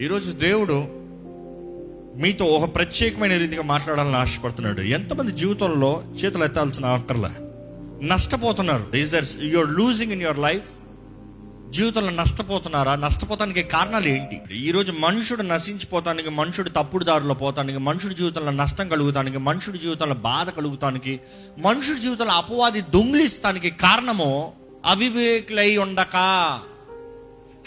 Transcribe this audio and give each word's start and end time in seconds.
ఈరోజు 0.00 0.32
దేవుడు 0.32 0.84
మీతో 2.16 2.44
ఒక 2.44 2.74
ప్రత్యేకమైన 2.74 3.38
రీతిగా 3.38 3.62
మాట్లాడాలని 3.62 4.16
ఆశపడుతున్నాడు. 4.16 4.80
ఎంతమంది 4.80 5.32
జీవితంలో 5.32 6.02
చేతులు 6.24 6.44
ఎత్తాల్సిన 6.44 6.86
అక్కర్లే 6.86 7.28
నష్టపోతున్నారు. 8.06 8.96
Is 8.96 9.12
there 9.12 9.24
your 9.42 9.70
losing 9.70 10.12
in 10.12 10.22
your 10.22 10.38
life 10.38 10.70
జీవితంలో 11.70 12.10
నష్టపోతున్నారా? 12.10 12.94
నష్టపోతానికి 12.96 13.62
కారణాలు 13.62 14.08
ఏంటి? 14.08 14.56
ఈరోజు 14.56 14.92
మనుషుడు 14.92 15.42
నశించిపోతానికి 15.42 16.30
మనుషుడు 16.30 16.68
తప్పుడు 16.68 17.04
దారిలో 17.04 17.34
పోతానికి 17.34 17.78
మనుషుడి 17.78 18.14
జీవితంలో 18.14 18.50
నష్టం 18.50 18.88
కలుగుతానికి 18.88 19.38
మనుషుడి 19.38 19.78
జీవితంలో 19.78 20.14
బాధ 20.14 20.50
కలుగుతానికి 20.50 21.20
మనుషుడి 21.58 22.00
జీవితంలో 22.00 22.32
అపవాది 22.32 22.80
దొంగిలిస్తానికి 22.80 23.70
కారణము 23.70 24.52
అవివేకులై 24.86 25.76
ఉండక. 25.76 26.16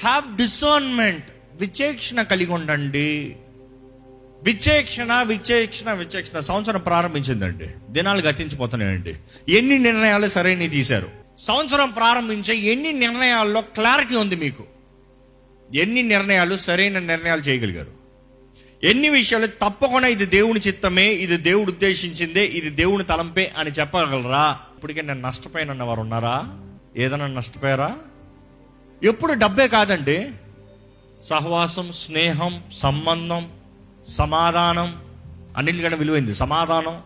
హ్యావ్ 0.04 0.38
డిసర్న్మెంట్ 0.38 1.26
విచేక్షణ 1.60 2.22
కలిగి 2.22 2.52
ఉండండి. 2.52 3.36
విచేక్షణ 4.44 5.22
విచేక్షణ 5.22 5.94
విచేక్షణ. 5.94 6.40
సంవత్సరం 6.40 6.80
ప్రారంభించిందండి. 6.80 7.66
దినాలు 7.90 8.22
గతించిపోతున్నాయండి. 8.22 9.16
ఎన్ని 9.50 9.80
నిర్ణయాలు 9.80 10.28
సరైనవి 10.28 10.68
తీశారు? 10.68 11.10
సంవత్సరం 11.38 11.90
ప్రారంభించే 11.90 12.56
ఎన్ని 12.56 12.94
నిర్ణయాల్లో 12.94 13.62
క్లారిటీ 13.62 14.16
ఉంది 14.16 14.36
మీకు? 14.36 14.64
ఎన్ని 15.76 16.04
నిర్ణయాలు 16.04 16.56
సరైన 16.56 17.00
నిర్ణయాలు 17.00 17.42
చేయగలిగారు? 17.42 18.04
ఎన్ని 18.84 19.10
విషయాలు 19.10 19.48
తప్పకుండా 19.48 20.08
ఇది 20.08 20.26
దేవుని 20.26 20.60
చిత్తమే 20.60 21.08
ఇది 21.08 21.38
దేవుడు 21.38 21.72
ఉద్దేశించిందే 21.72 22.46
ఇది 22.46 22.70
దేవుని 22.70 23.04
తలంపే 23.04 23.54
అని 23.58 23.72
చెప్పగలరా? 23.72 24.60
ఇప్పటికే 24.76 25.02
నేను 25.02 25.22
నష్టపోయినన్న 25.22 25.84
వారు 25.84 26.00
ఉన్నారా? 26.00 26.60
ఏదైనా 26.98 27.28
నష్టపోయారా? 27.28 27.98
ఎప్పుడు 29.04 29.34
డబ్బే 29.34 29.68
కాదండి. 29.68 30.32
సహవాసం 31.24 31.92
స్నేహం 31.92 32.64
సంబంధం 32.74 33.50
సమాధానం. 34.08 35.04
అన్నిటికంటే 35.58 35.96
విలువైంది 35.96 36.34
సమాధానం. 36.34 37.02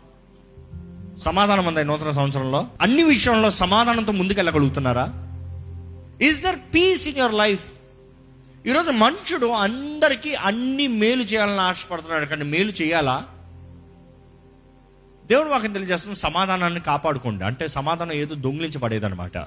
సమాధానం 1.18 1.66
ఉంది 1.66 1.84
నూతన 1.84 2.12
సంవత్సరంలో. 2.12 2.68
అన్ని 2.82 3.04
విషయంలో 3.04 3.50
సమాధానంతో 3.50 4.12
ముందుకెళ్ళగలుగుతున్నారా? 4.12 5.14
Is 6.22 6.44
there 6.44 6.56
peace 6.76 7.08
in 7.08 7.18
your 7.18 7.34
life 7.34 7.72
ఈరోజు 8.68 8.92
మనుషుడు 8.92 9.48
అందరికీ 9.48 10.34
అన్ని 10.34 10.88
మేలు 10.88 11.24
చేయాలని 11.24 11.62
ఆశపడుతున్నాడు. 11.62 12.26
కానీ 12.26 12.44
మేలు 12.44 12.72
చేయాలా? 12.72 13.26
దేవుడు 15.26 15.50
వాకి 15.50 15.68
తెలియజేస్తున్న 15.68 16.14
సమాధానాన్ని 16.14 16.80
కాపాడుకోండి. 16.80 17.46
అంటే 17.46 17.68
సమాధానం 17.68 18.12
ఏదో 18.12 18.36
దొంగిలించబడేదన్నమాట. 18.36 19.38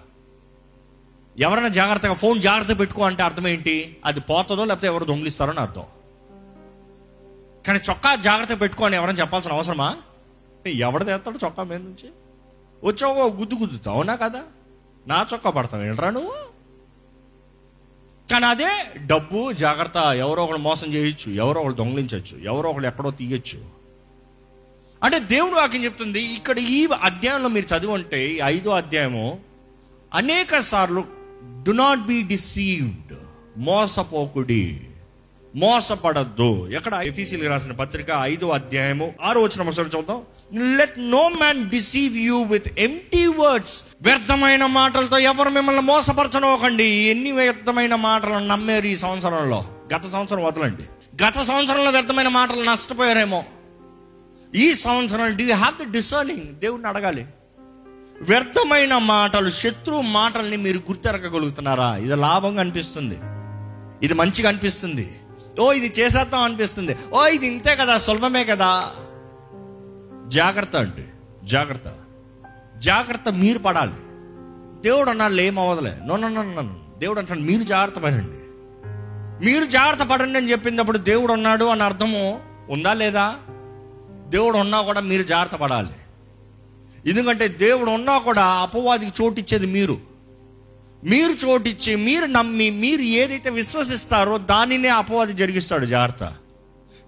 ఎవరైనా 1.40 1.68
జాగ్రత్తగా 1.68 2.14
ఫోన్ 2.14 2.40
జాగ్రత్త 2.40 2.78
పెట్టుకో 2.78 3.02
అంటే 3.02 3.22
అర్థం 3.22 3.48
ఏంటి? 3.48 3.96
అది 4.04 4.20
పోతుందో 4.20 4.64
లేకపోతే 4.64 4.86
ఎవరు 4.86 5.04
దొంగిలిస్తారో 5.04 5.50
అని 5.50 5.60
అర్థం. 5.60 5.82
కానీ 7.66 7.80
చొక్కా 7.90 8.14
జాగ్రత్త 8.14 8.60
పెట్టుకో 8.60 8.84
అని 8.84 8.96
ఎవరైనా 8.96 9.18
చెప్పాల్సిన 9.18 9.52
అవసరమా? 9.52 9.96
ఎవడ 10.66 11.02
తెస్తాడు 11.02 11.38
చొక్కా 11.44 11.62
మీద 11.62 11.80
నుంచి? 11.80 12.08
వచ్చావు 12.84 13.28
గుద్దు 13.30 13.54
గుద్దుతావు 13.54 13.96
అవునా 13.96 14.16
కదా? 14.16 14.42
నా 15.06 15.26
చొక్కా 15.34 15.50
పడతావు 15.50 15.82
ఏంట్రా 15.82 16.10
నువ్వు? 16.10 16.34
కానీ 18.30 18.46
అదే 18.46 18.92
డబ్బు 19.06 19.52
జాగ్రత్త 19.52 19.96
ఎవరో 19.96 20.44
ఒకరు 20.44 20.56
మోసం 20.56 20.92
చేయొచ్చు 20.94 21.30
ఎవరో 21.30 21.60
ఒకరు 21.60 21.72
దొంగిలించవచ్చు 21.72 22.44
ఎవరో 22.44 22.70
ఒకరు 22.70 22.86
ఎక్కడో 22.86 23.10
తీయచ్చు. 23.10 23.58
అంటే 25.02 25.18
దేవుడు 25.18 25.54
వాక్యం 25.54 25.84
చెప్తుంది 25.84 26.22
ఇక్కడ 26.22 26.58
ఈ 26.58 26.88
అధ్యాయంలో 27.02 27.48
మీరు 27.48 27.66
చదివి 27.66 27.92
ఉంటే 27.92 28.28
ఈ 28.28 28.40
ఐదో 28.44 28.70
అధ్యాయము 28.70 29.40
అనేక 30.14 30.58
సార్లు 30.58 31.19
డు 31.42 31.72
నాట్ 31.72 32.00
బి 32.00 32.22
డిసీవ్డ్ 32.22 33.16
మోసపోకుడి. 33.56 34.80
మోసపడద్దు. 35.56 36.68
ఎక్కడ 36.68 36.94
ఎఫీసీలు 36.94 37.48
రాసిన 37.48 37.72
పత్రిక 37.72 38.06
ఐదో 38.22 38.48
అధ్యాయము 38.48 39.14
ఆరో 39.22 39.42
వచ్చిన 39.42 39.68
ఒకసారి 39.68 39.88
చూద్దాం 39.96 40.22
let 40.76 40.94
no 40.98 41.28
man 41.28 41.70
deceive 41.70 42.16
you 42.16 42.42
with 42.42 42.78
empty 42.78 43.26
words 43.26 43.84
వ్యర్థమైన 44.02 44.66
మాటలతో 44.66 45.18
ఎవరు 45.18 45.50
మిమ్మల్ని 45.50 45.82
మోసపరచనోకండి. 45.82 46.84
ఎన్ని 46.84 47.32
వ్యర్థమైన 47.32 47.94
మాటలు 47.94 48.34
నమ్మారు 48.34 48.86
ఈ 48.86 48.96
సంవత్సరంలో? 48.96 49.64
గత 49.94 50.06
సంవత్సరం 50.06 50.44
వదలండి. 50.44 50.82
గత 51.24 51.42
సంవత్సరంలో 51.42 51.90
వ్యర్థమైన 51.90 52.28
మాటలు 52.28 52.62
నష్టపోయారేమో. 52.62 53.44
ఈ 54.54 54.74
సంవత్సరం 54.74 55.36
డూ 55.36 55.44
హ్యావ్ 55.44 55.88
ద 55.88 55.92
డిసర్నింగ్ 55.92 56.54
దేవుడిని 56.54 56.88
అడగాలి. 56.88 57.26
వ్యర్థమైన 58.22 58.98
మాటలు 58.98 59.50
శత్రు 59.50 60.00
మాటల్ని 60.00 60.56
మీరు 60.56 60.78
గుర్తెరకగలుగుతున్నారా 60.78 61.96
ఇది 61.96 62.16
లాభంగా 62.16 62.60
అనిపిస్తుంది. 62.60 63.18
ఇది 64.02 64.14
మంచిగా 64.14 64.48
అనిపిస్తుంది. 64.48 65.20
ఓ 65.60 65.72
ఇది 65.72 66.00
చేసేద్దాం 66.00 66.42
అనిపిస్తుంది. 66.42 66.96
ఓ 67.12 67.26
ఇది 67.26 67.46
ఇంతే 67.46 67.76
కదా 67.76 67.96
సులభమే 67.96 68.44
కదా. 68.44 68.90
జాగ్రత్త 70.26 70.76
అండి 70.76 71.04
జాగ్రత్త. 71.46 71.92
జాగ్రత్త 72.76 73.28
మీరు 73.28 73.58
పడాలి. 73.58 73.92
దేవుడు 74.82 75.10
అన్నాడు 75.10 75.34
ఏం 75.34 75.58
అవ్వదులే. 75.58 75.94
దేవుడు 76.98 77.18
అంటాడు 77.18 77.40
మీరు 77.40 77.62
జాగ్రత్త 77.62 77.98
పడండి. 77.98 78.40
మీరు 79.46 79.64
జాగ్రత్త 79.64 80.02
పడండి 80.02 80.38
అని 80.38 80.50
చెప్పినప్పుడు 80.50 80.98
దేవుడు 80.98 81.32
ఉన్నాడు 81.32 81.64
అని 81.64 81.82
అర్థము 81.82 82.40
ఉందా 82.70 82.94
లేదా? 82.94 83.36
దేవుడు 84.28 84.58
ఉన్నా 84.58 84.82
కూడా 84.82 85.00
మీరు 85.00 85.22
జాగ్రత్త 85.22 85.54
పడాలి. 85.54 85.88
ఎందుకంటే 87.06 87.48
దేవుడు 87.48 87.90
ఉన్నా 87.90 88.18
కూడా 88.18 88.46
అపవాదికి 88.46 89.22
చోటిచ్చేది 89.22 89.66
మీరు. 89.66 90.00
మీరు 91.04 91.46
చోటిచ్చి 91.46 91.96
మీరు 91.96 92.24
నమ్మి 92.24 92.70
మీరు 92.70 93.02
ఏదైతే 93.02 93.50
విశ్వసిస్తారో 93.50 94.38
దానినే 94.38 94.88
అపవాది 94.88 95.32
జరిగిస్తాడు. 95.32 95.86
జాగ్రత్త. 95.86 96.32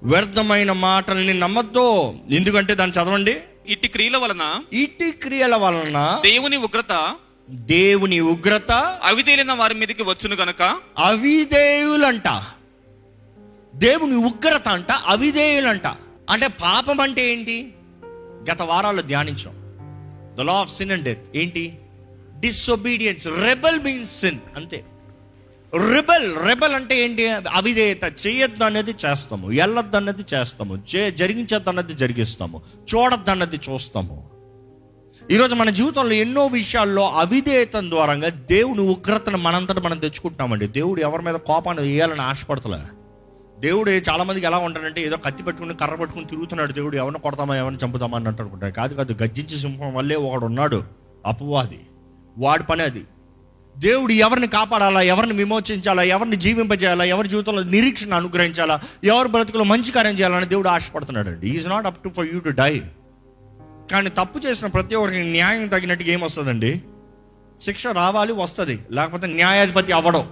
వ్యర్థమైన 0.03 0.72
మాటల్ని 0.72 1.34
నమ్మద్దు. 1.34 2.14
ఎందుకంటే 2.30 2.75
దాన్ని 2.75 2.97
చదవండి. 2.97 3.41
ఇట్టి 3.66 3.88
క్రియల 3.88 4.16
వలన 4.16 4.62
ఇటు 4.72 5.12
క్రియల 5.22 5.56
వలన 5.56 6.19
దేవుని 6.22 6.56
ఉగ్రత 6.56 7.14
దేవుని 7.50 8.20
ఉగ్రత 8.20 8.98
అవితేలిన 9.03 9.53
వారి 9.53 9.74
మీదకి 9.74 10.03
వచ్చును 10.03 10.36
గనక 10.36 10.76
అవిధేయులంట. 10.98 12.42
దేవుని 13.74 14.16
ఉగ్రత 14.16 14.69
అంట 14.69 14.91
అవిధేయులంట. 14.91 15.86
అంటే 16.30 16.47
పాపం 16.47 17.00
అంటే 17.00 17.32
ఏంటి? 17.32 17.74
గత 18.53 18.62
వారాల్లో 18.62 19.03
ధ్యానించాం. 19.03 19.61
The 20.37 20.41
law 20.41 20.53
of 20.53 20.70
sin 20.70 20.91
and 20.91 21.04
death 21.04 21.26
ఏంటి? 21.34 21.78
డిసొబీడియన్స్ 22.41 23.28
రెబల్ 23.28 23.81
మీన్స్ 23.81 24.20
సిన్ 24.20 24.38
అంతే. 24.56 24.84
రిబల్ 25.94 26.37
రెబల్ 26.47 26.75
అంటే 26.75 27.04
ఏంటి? 27.04 27.28
అవిధేయత. 27.28 28.26
చేయొద్దు 28.26 28.65
అనేది 28.65 28.91
చేస్తాము. 28.91 29.48
వెళ్ళొద్దు 29.48 29.97
అన్నది 29.97 30.22
చేస్తాము. 30.34 30.82
చే 30.97 31.10
జరిగించొద్దు 31.10 31.69
అన్నది 31.69 31.94
జరిగిస్తాము. 31.94 32.62
చూడొద్దు 32.94 33.31
అన్నది 33.31 33.56
చూస్తాము. 33.56 34.32
ఈరోజు 35.31 35.54
మన 35.54 35.71
జీవితంలో 35.71 36.12
ఎన్నో 36.12 36.47
విషయాల్లో 36.47 37.10
అవిధేయత 37.10 37.76
ద్వారంగా 37.76 38.28
దేవుని 38.28 38.81
ఉగ్రతను 38.81 39.38
మనంతట 39.38 39.78
మనం 39.78 39.98
తెచ్చుకుంటామండి 39.98 40.66
దేవుడు 40.66 41.00
ఎవరి 41.00 41.22
మీద 41.22 41.34
కోపాన్ని 41.34 41.84
వేయాలని 41.84 42.21
ఆశపడతలే. 42.21 43.01
దేవుడు 43.62 43.90
చాలామందికి 43.90 44.46
ఎలా 44.46 44.58
ఉంటాడంటే 44.58 45.02
ఏదో 45.02 45.16
కత్తి 45.16 45.42
పెట్టుకుని 45.42 45.74
కర్ర 45.74 45.94
పట్టుకుని 45.94 46.24
తిరుగుతున్నాడు 46.24 46.72
దేవుడు. 46.72 46.96
ఎవరిని 46.96 47.20
కొడతామా 47.20 47.56
ఎవరిని 47.56 47.86
చంపుతామా 47.86 48.16
అన్నట్టు 48.16 48.42
అంటారు 48.42 48.72
కాదు 48.72 48.94
కాదు 48.94 49.12
గర్జించి 49.22 49.56
సింహం 49.56 49.94
వల్లే 49.94 50.16
ఒకడు 50.16 50.44
ఉన్నాడు. 50.44 50.84
అపవాది. 51.26 51.80
వాడి 52.38 52.62
పని 52.62 52.82
అది. 52.82 53.04
దేవుడు 53.78 54.12
ఎవరిని 54.12 54.46
కాపాడాలా 54.46 55.02
ఎవరిని 55.02 55.32
విమోచించాలా 55.32 56.02
ఎవరిని 56.02 56.36
జీవింపజేయాలా 56.36 57.04
ఎవరి 57.04 57.28
జీవితంలో 57.28 57.62
నిరీక్షణ 57.62 58.14
అనుగ్రహించాలా 58.14 58.80
ఎవరి 59.04 59.28
బ్రతుకులో 59.28 59.64
మంచి 59.64 59.92
కార్యం 59.92 60.14
చేయాలని 60.14 60.46
దేవుడు 60.46 60.68
ఆశపడుతున్నాడు 60.68 61.28
అండి 61.28 61.48
is 61.48 61.68
not 61.68 61.86
up 61.86 62.04
to 62.04 62.08
for 62.08 62.26
you 62.32 62.38
to 62.38 62.48
die 62.48 62.82
కానీ 63.92 64.10
తప్పు 64.10 64.38
చేసిన 64.38 64.66
ప్రతి 64.66 64.94
ఒక్కరికి 64.94 65.30
న్యాయం 65.30 65.68
తగినట్టుగా 65.68 66.10
ఏమొస్తుందండి 66.10 66.82
శిక్ష 67.60 67.86
రావాలి 67.86 68.32
వస్తుంది. 68.32 68.78
లేకపోతే 68.90 69.26
న్యాయాధిపతి 69.26 69.92
అవ్వడం. 69.92 70.28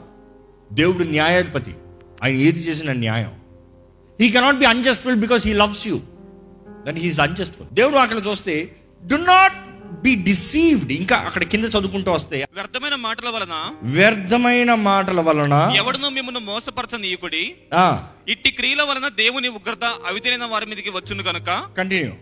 దేవుడు 0.73 1.05
న్యాయాధిపతి. 1.05 1.77
ఆయన 2.23 2.35
ఏది 2.35 2.61
చేసిన 2.61 2.93
న్యాయం. 2.93 3.33
He 4.21 4.31
cannot 4.31 4.57
be 4.57 4.65
unjustful 4.65 5.17
because 5.17 5.47
he 5.47 5.53
loves 5.53 5.89
you 5.89 6.01
that 6.87 6.99
he's 6.99 7.21
unjustful 7.21 7.69
దేవుడు 7.75 7.97
అక్కడ 7.97 8.23
చూస్తే 8.29 8.77
డు 9.07 9.17
నాట్ 9.17 9.55
బి 10.03 10.15
డిసీవ్డ్ 10.15 10.93
ఇంకా 10.93 11.17
అక్కడ 11.17 11.43
కింద 11.43 11.65
చదువుకుంటూ 11.65 12.13
వస్తే 12.13 12.47
వ్యర్థమైన 12.53 12.95
మాటల 12.95 13.29
వలన 13.29 13.75
వ్యర్థమైన 13.83 14.75
మాటల 14.75 15.21
వలన 15.21 15.73
ఎవడును 15.77 16.09
మిమ్మల్ని 16.09 16.41
మోసపరచనీయకుడి. 16.41 17.55
ఇట్టి 18.29 18.51
క్రియల 18.51 18.83
వలన 18.83 19.09
దేవుని 19.09 19.49
ఉగ్రత 19.49 19.85
అవితేలిన 19.85 20.45
వారి 20.45 20.67
మీదకి 20.67 20.91
వచ్చును 20.91 21.23
గనక 21.23 21.63
కంటిన్యూ 21.79 22.13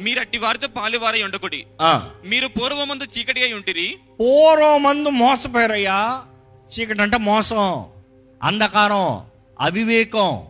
మీరు 0.00 0.20
అట్టి 0.20 0.38
వారితో 0.38 0.68
పాలివారై 0.68 1.22
ఉండకుడి. 1.22 1.64
మీరు 2.26 2.48
పూర్వమందు 2.48 3.04
చీకటి 3.04 3.42
అయి 3.42 3.52
ఉంటిరి. 3.52 3.96
పూర్వం 4.20 4.82
మందు 4.82 5.08
మోసపోయారయ్యా. 5.08 6.20
చీకటి 6.68 7.02
అంటే 7.02 7.18
మోసం. 7.18 7.84
అంధకారం. 8.42 9.27
అవివేకం. 9.60 10.42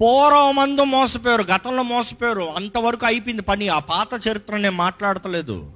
పూర్వమందు 0.00 0.84
మోసపోయారు 0.84 1.42
గతంలో 1.42 1.82
మోసపోయారు 1.82 2.50
అంతవరకు 2.56 3.06
అయిపోయింది 3.06 3.42
పని. 3.42 3.68
ఆ 3.68 3.78
పాత 3.78 4.28
చరిత్ర 4.28 4.56
నేను 4.56 4.76
మాట్లాడతలేదు. 4.76 5.72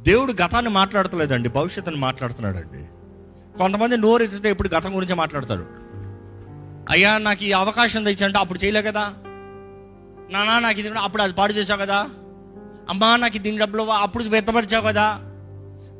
దేవుడు 0.00 0.32
గతాన్ని 0.32 0.70
మాట్లాడతలేదండి 0.70 1.48
భవిష్యత్తుని 1.48 1.96
మాట్లాడుతున్నాడండి. 1.96 2.84
కొంతమంది 3.58 3.96
నోరెత్తితే 3.96 4.50
ఇప్పుడు 4.50 4.68
గతం 4.68 4.96
గురించి 4.96 5.14
మాట్లాడతారు. 5.14 5.66
అయ్యా 6.90 7.18
నాకు 7.18 7.44
ఈ 7.44 7.52
అవకాశం 7.52 8.04
తెచ్చంటే 8.04 8.38
అప్పుడు 8.38 8.64
చేయలే 8.64 8.82
కదా. 8.82 9.14
నానా 10.30 10.58
నాకు 10.58 10.80
ఇది 10.80 10.88
అప్పుడు 10.88 11.22
అది 11.22 11.32
పాడు 11.32 11.52
చేసావు 11.52 11.80
కదా. 11.80 12.08
అమ్మా 12.88 13.16
నాకు 13.16 13.38
దీని 13.38 13.58
డబ్బులు 13.58 13.82
అప్పుడు 13.82 14.24
వ్యక్తపరిచావు 14.24 14.84
కదా. 14.84 15.20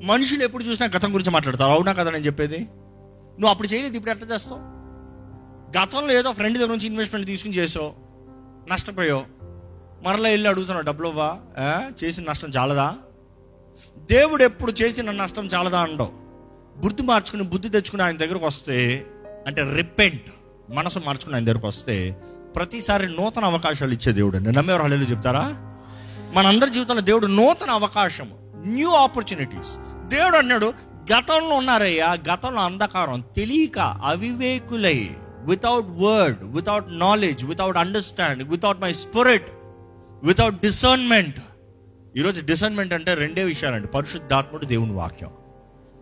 మనుషులు 0.02 0.42
ఎప్పుడు 0.42 0.64
చూసినా 0.64 0.90
గతం 0.96 1.14
గురించి 1.14 1.30
మాట్లాడతారు. 1.30 1.70
అవునా 1.70 1.92
కదా 1.92 2.10
నేను 2.10 2.24
చెప్పేది? 2.24 2.58
నువ్వు 2.58 3.48
అప్పుడు 3.48 3.68
చేయలేదు 3.68 3.96
ఇప్పుడు 3.96 4.10
ఎట్లా 4.10 4.34
చేస్తావు? 4.34 4.81
గతంలో 5.78 6.12
ఏదో 6.12 6.32
ఫ్రెండ్ 6.32 6.58
దగ్గర 6.58 6.70
నుంచి 6.70 6.86
ఇన్వెస్ట్మెంట్ 6.86 7.28
తీసుకుని 7.28 7.54
చేసావు 7.54 7.92
నష్టపోయావు. 8.70 9.24
మరలా 10.02 10.28
వెళ్ళి 10.28 10.48
అడుగుతున్నావు 10.48 10.86
డబ్బులు 10.86 11.12
చేసిన 12.04 12.24
నష్టం 12.28 12.48
చాలదా? 12.48 12.94
దేవుడు 14.10 14.44
ఎప్పుడు 14.44 14.72
చేసిన 14.72 15.10
నష్టం 15.10 15.46
చాలదా 15.46 15.80
అండవు 15.80 16.10
బుద్ధి 16.76 17.02
మార్చుకుని 17.02 17.42
బుద్ధి 17.42 17.68
తెచ్చుకుని 17.68 18.02
ఆయన 18.02 18.16
దగ్గరకు 18.16 18.46
వస్తే 18.46 19.06
అంటే 19.46 19.74
రిపెంట్ 19.76 20.22
మనసు 20.70 20.98
మార్చుకుని 20.98 21.36
ఆయన 21.36 21.44
దగ్గరకు 21.44 21.66
వస్తే 21.66 22.16
ప్రతిసారి 22.56 23.08
నూతన 23.08 23.44
అవకాశాలు 23.44 23.92
ఇచ్చే 23.92 24.12
దేవుడు 24.12 24.36
అండి. 24.36 24.52
నమ్మేవారు 24.52 24.84
హలేదు 24.84 25.04
చెప్తారా? 25.04 25.44
మనందరి 26.34 26.70
జీవితంలో 26.70 27.00
దేవుడు 27.00 27.26
నూతన 27.26 27.70
అవకాశం 27.70 28.30
న్యూ 28.66 28.90
ఆపర్చునిటీస్ 28.90 29.78
దేవుడు 30.08 30.36
అన్నాడు 30.36 30.66
గతంలో 31.12 31.54
ఉన్నారయ్యా 31.54 32.12
గతంలో 32.12 32.60
అంధకారం 32.60 33.20
తెలియక 33.36 33.78
అవివేకులై 33.78 35.10
without 35.44 35.86
word 35.88 36.38
without 36.42 36.98
knowledge 36.98 37.44
without 37.44 37.76
understand 37.76 38.42
without 38.42 38.80
my 38.80 38.92
spirit 38.92 39.46
without 40.24 40.60
discernment 40.60 41.36
ఈరోజు 42.16 42.44
డిసర్న్మెంట్ 42.44 42.92
అంటే 42.92 43.14
రెండే 43.14 43.44
విషయాలండి. 43.44 43.88
పరిశుద్ధాత్ముడు 43.88 44.64
దేవుని 44.64 44.92
వాక్యం. 44.92 45.30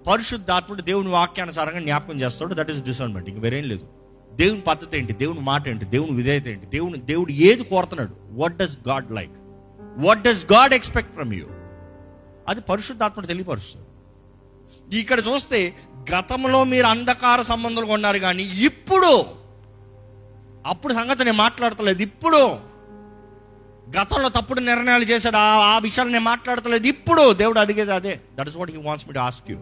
పరిశుద్ధాత్ముడు 0.07 0.83
దేవుని 0.83 1.09
వాక్యానుసారంగా 1.09 1.81
జ్ఞాపకం 1.81 2.21
చేస్తాడు. 2.21 2.55
దట్ 2.55 2.71
ఈస్ 2.71 2.83
డిసర్న్మెంట్ 2.83 3.29
ఇంక 3.29 3.39
వేరేం 3.41 3.65
లేదు. 3.65 3.89
దేవుని 4.33 4.61
పద్ధతి 4.61 4.99
ఏంటి? 4.99 5.13
దేవుని 5.13 5.41
మాట 5.41 5.69
ఏంటి? 5.69 5.85
దేవుని 5.85 6.13
విధేయత 6.13 6.49
ఏంటి? 6.49 6.67
దేవుని 6.67 6.99
దేవుడు 6.99 7.33
ఏది 7.33 7.65
కోరుతున్నాడు? 7.65 8.17
What 8.31 8.57
does 8.57 8.79
God 8.89 9.13
like 9.13 9.31
what 9.97 10.23
does 10.23 10.53
God 10.53 10.75
expect 10.75 11.13
from 11.13 11.35
you 11.35 11.47
అది 12.49 12.61
పరిశుద్ధాత్ముడు 12.61 13.27
తెలియపరుస్తుంది. 13.27 13.87
ఇక్కడ 15.01 15.21
చూస్తే 15.21 15.75
గతంలో 16.14 16.64
మీరు 16.64 16.87
అంధకార 16.87 17.43
సంబంధాలు 17.43 17.87
కొన్నారు 17.87 18.19
కానీ 18.19 18.43
ఇప్పుడు 18.43 19.25
అప్పుడు 20.67 20.94
సంగతి 20.94 21.25
నేను 21.25 21.37
మాట్లాడతలేదు. 21.37 22.02
ఇప్పుడు 22.02 22.70
గతంలో 23.99 24.29
తప్పుడు 24.29 24.61
నిర్ణయాలు 24.61 25.05
చేశాడు 25.05 25.37
ఆ 25.37 25.79
విషయాలు 25.79 26.08
నేను 26.08 26.25
మాట్లాడతలేదు. 26.25 26.87
ఇప్పుడు 26.87 27.32
దేవుడు 27.32 27.61
అడిగేది 27.61 27.93
అదే. 27.93 28.20
That 28.35 28.49
is 28.49 28.56
what 28.56 28.70
he 28.70 28.76
wants 28.76 29.06
me 29.08 29.12
to 29.12 29.19
ask 29.19 29.50
you 29.50 29.58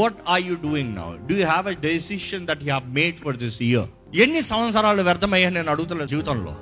what 0.00 0.14
are 0.28 0.42
you 0.42 0.54
doing 0.54 0.94
now 0.94 1.16
do 1.26 1.34
you 1.34 1.46
have 1.46 1.68
a 1.68 1.74
decision 1.74 2.46
that 2.46 2.58
you 2.58 2.64
have 2.64 2.94
made 2.94 3.18
for 3.18 3.36
this 3.36 3.62
year 3.62 4.16
ఎన్ని 4.16 4.42
సంవత్సరాలు 4.42 5.02
వ్యర్థమయ్యా 5.02 5.50
నేను 5.50 5.70
అడుగుతున్నా 5.70 6.04
జీవితంలో? 6.04 6.56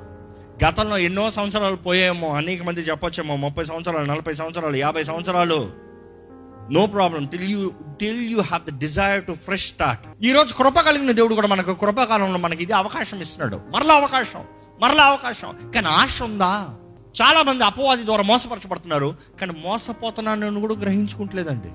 గతంలో 0.66 0.98
ఎన్నో 0.98 1.30
సంవత్సరాలు 1.30 1.76
పోయేమో 1.76 2.34
అనేక 2.34 2.62
మంది 2.62 2.80
చెప్పొచ్చేమో 2.80 3.36
ముప్పై 3.36 3.64
సంవత్సరాలు 3.64 4.06
నలభై 4.06 4.34
సంవత్సరాలు 4.34 4.76
యాభై 4.76 5.02
సంవత్సరాలు. 5.02 5.83
No 6.70 6.86
problem 6.86 7.26
till 7.26 7.48
you 7.48 7.70
till 8.00 8.30
you 8.30 8.40
have 8.40 8.70
the 8.70 8.78
desire 8.78 9.24
to 9.24 9.32
fresh 9.32 9.66
start 9.66 10.24
ఈ 10.24 10.32
రోజు 10.32 10.54
కృప 10.54 10.80
కలిగిన 10.80 11.10
దేవుడు 11.10 11.34
కూడా 11.34 11.46
మనకు 11.46 11.74
కృపకాలంలో 11.74 12.38
మనకి 12.38 12.62
ఇది 12.62 12.72
అవకాశం 12.72 13.20
ఇస్తున్నాడు. 13.20 13.62
మరలా 13.74 13.94
అవకాశం. 13.94 14.44
మరలా 14.82 15.04
అవకాశం. 15.04 15.72
కానీ 15.74 15.86
ఆశ 15.86 16.22
ఉందా? 16.22 16.76
చాలా 17.22 17.42
మంది 17.42 17.64
అపవాది 17.64 18.04
ద్వారా 18.04 18.22
మోసపరచబడుతున్నారు. 18.22 19.14
కానీ 19.40 19.52
మోసపోతున్నాను 19.64 20.60
కూడా 20.60 20.74
గ్రహించుకుంటలేదండి. 20.74 21.68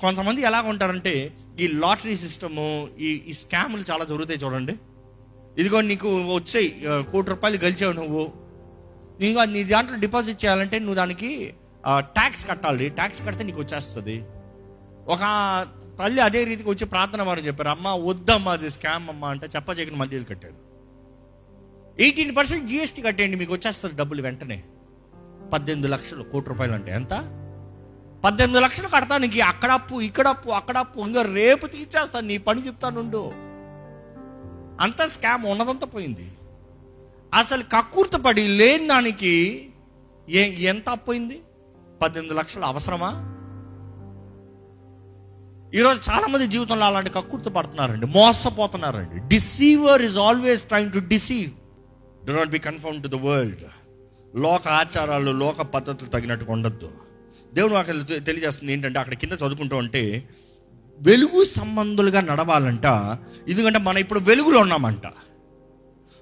కొంతమంది 0.00 0.40
ఎలా 0.40 0.60
ఉంటారంటే 0.60 1.32
ఈ 1.60 1.66
లాటరీ 1.66 2.16
సిస్టము 2.16 2.88
ఈ 2.98 3.22
ఈ 3.28 3.32
స్కాములు 3.32 3.84
చాలా 3.90 4.04
జరుగుతాయి 4.04 4.38
చూడండి. 4.44 4.76
ఇదిగో 5.58 5.80
నీకు 5.80 6.34
వచ్చాయి 6.34 6.84
కోటి 7.12 7.30
రూపాయలు 7.30 7.56
గెలిచావు 7.56 7.92
నువ్వు. 7.92 8.32
నీకు 9.20 9.38
అది 9.38 9.52
నీ 9.52 9.64
దాంట్లో 9.64 9.96
డిపాజిట్ 9.96 10.44
చేయాలంటే 10.44 10.78
నువ్వు 10.78 10.94
దానికి 10.94 11.54
ట్యాక్స్ 11.88 12.48
కట్టాలి. 12.48 12.88
ట్యాక్స్ 12.88 13.22
కడితే 13.26 13.44
నీకు 13.44 13.60
వచ్చేస్తుంది. 13.60 14.24
ఒక 15.08 15.22
తల్లి 15.98 16.20
అదే 16.20 16.44
రీతికి 16.44 16.70
వచ్చి 16.70 16.86
ప్రార్థన 16.86 17.22
వారు 17.22 17.40
చెప్పారు 17.40 17.68
అమ్మ 17.68 17.88
వద్దమ్మా 17.88 18.52
అది 18.52 18.70
స్కామ్ 18.70 19.10
అమ్మా 19.10 19.28
అంటే 19.28 19.46
చెప్పజగిన 19.56 19.96
మధ్యలో 19.96 20.24
కట్టారు. 20.24 20.58
ఎయిటీన్ 22.02 22.36
పర్సెంట్ 22.36 22.66
జిఎస్టీ 22.66 23.02
కట్టేయండి 23.02 23.36
మీకు 23.36 23.52
వచ్చేస్తుంది 23.52 23.96
డబ్బులు 23.96 24.22
వెంటనే. 24.22 24.62
పద్దెనిమిది 25.52 25.88
లక్షలు 25.88 26.22
కోటి 26.22 26.48
రూపాయలు 26.48 26.72
అంటే 26.72 26.92
ఎంత? 26.92 27.14
పద్దెనిమిది 28.24 28.64
లక్షలు 28.64 28.88
కడతానికి 28.88 29.40
అక్కడ 29.40 29.70
అప్పు 29.70 30.00
ఇక్కడ 30.00 30.28
అప్పు 30.28 30.48
అక్కడ 30.50 30.76
అప్పు 30.76 31.00
ఇంకా 31.00 31.22
రేపు 31.22 31.66
తీర్చేస్తాను 31.66 32.26
నీ 32.26 32.38
పని 32.38 32.66
చెప్తానుండు 32.66 33.32
అంత 34.80 35.02
స్కామ్ 35.04 35.46
ఉన్నదంతా 35.46 35.86
పోయింది. 35.86 36.32
అసలు 37.34 37.62
కక్కుర్తపడి 37.62 38.48
లేని 38.48 38.88
దానికి 38.88 39.34
ఏ 40.28 40.42
ఎంత 40.62 40.88
అపోయింది 40.88 41.42
పద్దెనిమిది 42.02 42.38
లక్షలు 42.38 42.64
అవసరమా? 42.64 43.10
ఈరోజు 45.74 46.10
చాలా 46.10 46.26
మంది 46.26 46.46
జీవితంలో 46.46 46.86
అలాంటి 46.86 47.10
కక్కుర్తి 47.10 47.50
పడుతున్నారండి 47.50 48.06
మోసపోతున్నారండి. 48.06 49.28
Deceiver 49.28 50.02
is 50.02 50.16
always 50.16 50.62
trying 50.62 50.92
to 50.92 50.98
deceive 50.98 51.52
do 52.26 52.32
not 52.32 52.48
be 52.48 52.58
conform 52.58 53.02
to 53.02 53.08
the 53.08 53.14
world 53.14 53.64
లోక 54.36 54.68
ఆచారాలు 54.68 55.30
లోక 55.30 55.62
పద్ధతులు 55.62 56.10
తగినట్టుగా 56.10 56.52
ఉండొద్దు. 56.52 56.90
దేవుడు 57.54 57.74
అక్కడ 57.74 57.94
తెలియజేస్తుంది 58.24 58.72
ఏంటంటే 58.72 58.98
అక్కడ 58.98 59.14
కింద 59.14 59.32
చదువుకుంటూ 59.32 59.76
ఉంటే 59.76 60.28
వెలుగు 61.00 61.44
సంబంధులుగా 61.44 62.20
నడవాలంట. 62.20 62.86
ఎందుకంటే 63.48 63.78
మనం 63.78 63.98
ఇప్పుడు 63.98 64.20
వెలుగులో 64.20 64.60
ఉన్నామంట. 64.60 65.06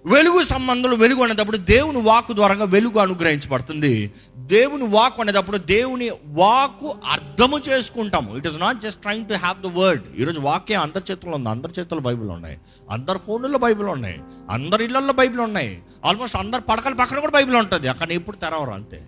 వెలుగు 0.06 0.42
సంబంధంలో 0.42 0.96
వెలుగు 0.96 1.22
అనేటప్పుడు 1.22 1.56
దేవుని 1.56 2.00
వాకు 2.00 2.32
ద్వారా 2.32 2.64
వెలుగు 2.64 2.98
అనుగ్రహించబడుతుంది. 2.98 4.10
దేవుని 4.36 4.86
వాక్ 4.86 5.20
అనేటప్పుడు 5.20 5.56
దేవుని 5.56 6.10
వాకు 6.26 6.94
అర్థము 7.10 7.58
చేసుకుంటాము. 7.68 8.36
It 8.36 8.46
is 8.46 8.58
not 8.58 8.80
just 8.80 9.02
trying 9.02 9.26
to 9.26 9.34
have 9.34 9.62
the 9.62 9.66
word 9.66 10.02
ఈరోజు 10.18 10.40
వాక్యం 10.40 10.80
అందరి 10.80 11.02
చేతుల్లో 11.10 11.36
ఉంది. 11.36 11.48
అందరి 11.48 11.72
చేతుల్లో 11.78 12.02
బైబిల్ 12.02 12.30
ఉన్నాయి. 12.30 12.58
అందరి 12.90 13.18
ఫోన్లలో 13.26 13.58
బైబిల్ 13.58 13.88
ఉన్నాయి. 13.88 14.20
అందరి 14.50 14.84
ఇళ్ళలో 14.84 15.12
బైబిల్ 15.12 15.40
ఉన్నాయి. 15.40 15.82
ఆల్మోస్ట్ 16.04 16.36
అందరి 16.36 16.62
పడకల 16.62 16.94
పక్కన 16.94 17.18
కూడా 17.18 17.32
బైబిల్ 17.32 17.56
ఉంటుంది. 17.56 17.88
అక్కడ 17.88 18.12
ఎప్పుడు 18.12 18.36
తెరవరు 18.36 18.70
అంతే. 18.70 19.02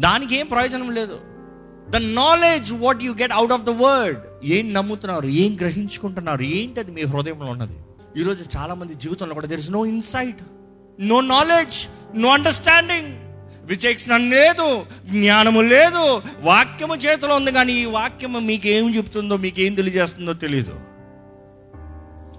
దానికి 0.00 0.36
ఏం 0.36 0.46
ప్రయోజనం 0.46 0.90
లేదు. 0.90 1.20
The 1.90 1.96
knowledge 1.96 2.72
what 2.72 3.02
you 3.02 3.12
get 3.12 3.32
out 3.32 3.52
of 3.52 3.62
the 3.62 3.70
word 3.70 4.18
ఏం 4.44 4.72
నమ్ముతున్నారు? 4.72 5.26
ఏం 5.26 5.56
గ్రహించుకుంటున్నారు? 5.56 6.42
ఏంటి 6.42 6.80
అది 6.80 6.90
మీ 6.90 7.02
హృదయంలో 7.02 7.46
ఉన్నది? 7.46 7.76
ఈరోజు 8.18 8.44
చాలా 8.56 8.74
మంది 8.74 8.94
జీవితంలో 8.94 9.34
కూడా 9.34 9.46
there 9.46 9.60
is 9.60 9.70
no 9.70 9.86
insight 9.86 10.42
no 11.00 11.20
knowledge 11.20 11.78
no 12.16 12.28
understanding 12.28 13.10
విచక్షణ 13.64 14.16
లేదు 14.16 14.86
జ్ఞానము 15.10 15.60
లేదు 15.60 16.22
వాక్యము 16.40 16.94
చేతిలో 16.94 17.36
ఉంది 17.36 17.52
కానీ 17.52 17.72
ఈ 17.72 17.84
వాక్యము 17.84 18.38
మీకేం 18.38 18.94
చెప్తుందో 18.94 19.36
మీకేం 19.36 19.74
తెలియజేస్తుందో 19.74 20.32
తెలియదు 20.32 20.76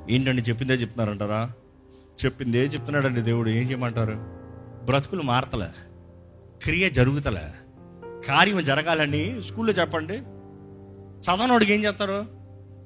ఏంటండి 0.09 0.41
చెప్పిందే 0.41 0.73
చెప్తున్నారంటారా? 0.73 1.49
చెప్పిందే 2.25 2.59
చెప్తున్నాడండి 2.59 3.21
దేవుడు 3.21 3.49
ఏం 3.49 3.69
చేయమంటారు? 3.69 4.15
బ్రతుకులు 4.85 5.21
మారతలే 5.21 5.69
క్రియ 6.63 6.89
జరుగుతలే 6.89 7.45
కార్యం 8.27 8.63
జరగాలని 8.63 9.41
స్కూల్లో 9.41 9.73
చెప్పండి. 9.73 10.17
చదవనోడికి 11.21 11.73
ఏం 11.73 11.83
చెప్తారు 11.85 12.19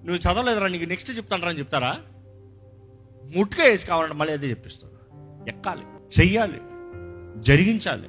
నువ్వు 0.06 0.16
చదవలేదురా 0.16 0.68
నీకు 0.68 0.86
నెక్స్ట్ 0.86 1.18
చెప్తాంటారని 1.18 1.60
చెప్తారా? 1.60 1.98
ముట్టుగా 3.36 3.68
వేసి 3.68 3.88
కావాలంటే 3.88 4.16
మళ్ళీ 4.16 4.34
అదే 4.34 4.50
చెప్పిస్తారు 4.50 4.94
ఎక్కాలి 5.48 5.82
చెయ్యాలి 6.20 6.58
జరిగించాలి. 7.42 8.08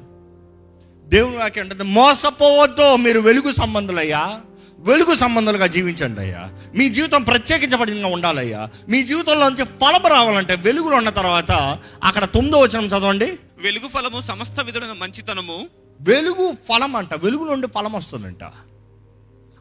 దేవుని 1.09 1.37
వాక్యం 1.37 1.71
అంటే 1.71 1.85
మోసపోవద్దు 1.85 2.97
మీరు 2.97 3.21
వెలుగు 3.21 3.53
సంబంధులయ్యా 3.53 4.41
వెలుగు 4.79 5.15
సంబంధాలుగా 5.15 5.67
జీవించండి 5.67 6.21
అయ్యా. 6.21 6.51
మీ 6.75 6.89
జీవితం 6.89 7.23
ప్రత్యేకించబడిన 7.23 8.07
ఉండాలయ్యా. 8.07 8.69
మీ 8.89 9.03
జీవితంలో 9.03 9.49
నుంచి 9.49 9.65
ఫలం 9.65 10.11
రావాలంటే 10.11 10.55
వెలుగులో 10.55 10.97
ఉన్న 10.97 11.11
తర్వాత 11.11 11.79
అక్కడ 12.05 12.25
తొమ్మిదో 12.25 12.59
వచనం 12.59 12.87
చదవండి. 12.87 13.39
వెలుగు 13.59 13.89
ఫలము 13.89 14.21
సమస్త 14.21 14.61
విధమైన 14.61 14.93
మంచితనము. 14.93 15.67
వెలుగు 16.01 16.53
ఫలం 16.69 16.97
అంట 16.97 17.15
వెలుగు 17.15 17.45
నుండి 17.45 17.67
ఫలం 17.67 17.93
వస్తుందంట. 17.93 18.45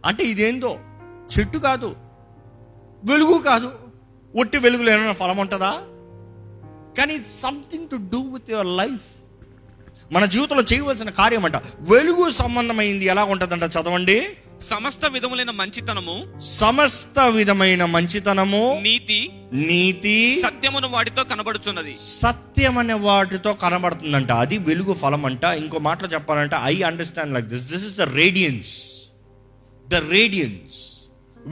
అంటే 0.05 0.23
ఇదేందో 0.23 0.77
చెట్టు 1.39 1.57
కాదు 1.57 1.95
వెలుగు 3.05 3.37
కాదు. 3.37 3.71
ఒట్టి 4.35 4.57
వెలుగులో 4.57 4.93
ఏమైనా 4.93 5.13
ఫలం 5.13 5.37
ఉంటుందా? 5.37 5.71
కానీ 6.97 7.17
something 7.17 7.89
to 7.89 7.95
do 7.95 8.19
with 8.19 8.51
your 8.51 8.67
life 8.67 9.01
మన 10.11 10.25
జీవితంలో 10.25 10.63
చేయవలసిన 10.63 11.09
కార్యం 11.09 11.45
అంట 11.45 11.55
వెలుగు 11.79 12.29
సంబంధమైంది 12.29 13.05
ఎలా 13.05 13.23
ఉంటుందంట 13.23 13.63
చదవండి. 13.63 14.29
సమస్త 14.69 15.05
విధములైన 15.05 15.51
మంచితనము 15.51 16.39
సమస్త 16.39 17.19
విధమైన 17.19 17.85
మంచితనము 17.85 18.79
నీతి 18.83 19.29
నీతి 19.53 20.43
సత్యమును 20.45 20.87
వాటితో 20.87 21.23
కనబడుచున్నది. 21.23 21.95
సత్యం 21.99 22.77
అనే 22.77 22.93
వాటితో 22.93 23.53
కనబడుతుందంట. 23.53 24.31
అది 24.31 24.57
వెలుగు 24.57 24.93
ఫలం 24.93 25.25
అంట 25.25 25.43
ఇంకో 25.43 25.79
మాటలో 25.79 26.09
చెప్పాలంటే 26.09 26.55
I 26.63 26.81
understand 26.81 27.33
like 27.33 27.45
this 27.45 27.71
this 27.71 27.85
is 27.85 27.97
the 27.97 28.01
radiance 28.01 29.01
the 29.89 29.95
radiance 29.95 30.88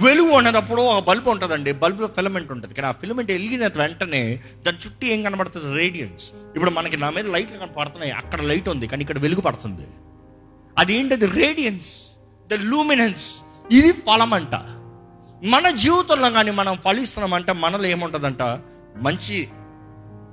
వెలుగు 0.04 0.28
ఉన్నదప్పుడు 0.28 0.82
ఒక 0.82 1.04
బల్బ్ 1.08 1.28
ఉంటుందండి. 1.28 1.72
బల్బులో 1.72 2.08
ఫిలమెంట్ 2.08 2.52
ఉంటుంది. 2.52 2.74
కానీ 2.74 2.88
ఆ 2.88 2.92
ఫిలమెంట్ 2.92 3.32
వెలిగిన 3.32 3.68
వెంటనే 3.68 4.44
దాని 4.66 4.78
చుట్టూ 4.78 5.08
ఏం 5.08 5.24
కనబడుతుంది? 5.24 5.78
రేడియన్స్. 5.78 6.32
ఇప్పుడు 6.56 6.72
మనకి 6.72 6.98
నా 6.98 7.10
మీద 7.10 7.28
లైట్లు 7.28 7.58
కనపడుతున్నాయి 7.58 8.12
అక్కడ 8.12 8.42
లైట్ 8.42 8.70
ఉంది 8.70 8.88
కానీ 8.88 9.02
ఇక్కడ 9.02 9.20
వెలుగు 9.20 9.42
పడుతుంది. 9.42 9.88
అది 10.78 10.94
ఏంటది 10.94 11.26
రేడియన్స్. 11.26 12.12
The 12.48 12.54
luminance. 12.54 13.42
ఇది 13.72 13.92
ఫలం 13.92 14.34
అంట 14.34 14.56
మన 15.44 15.70
జీవితంలో 15.70 16.30
కానీ 16.30 16.52
మనం 16.52 16.76
ఫలిస్తున్నామంటే 16.76 17.52
మనలో 17.54 17.86
ఏముంటుందంట? 17.86 18.42
మంచి 19.02 19.50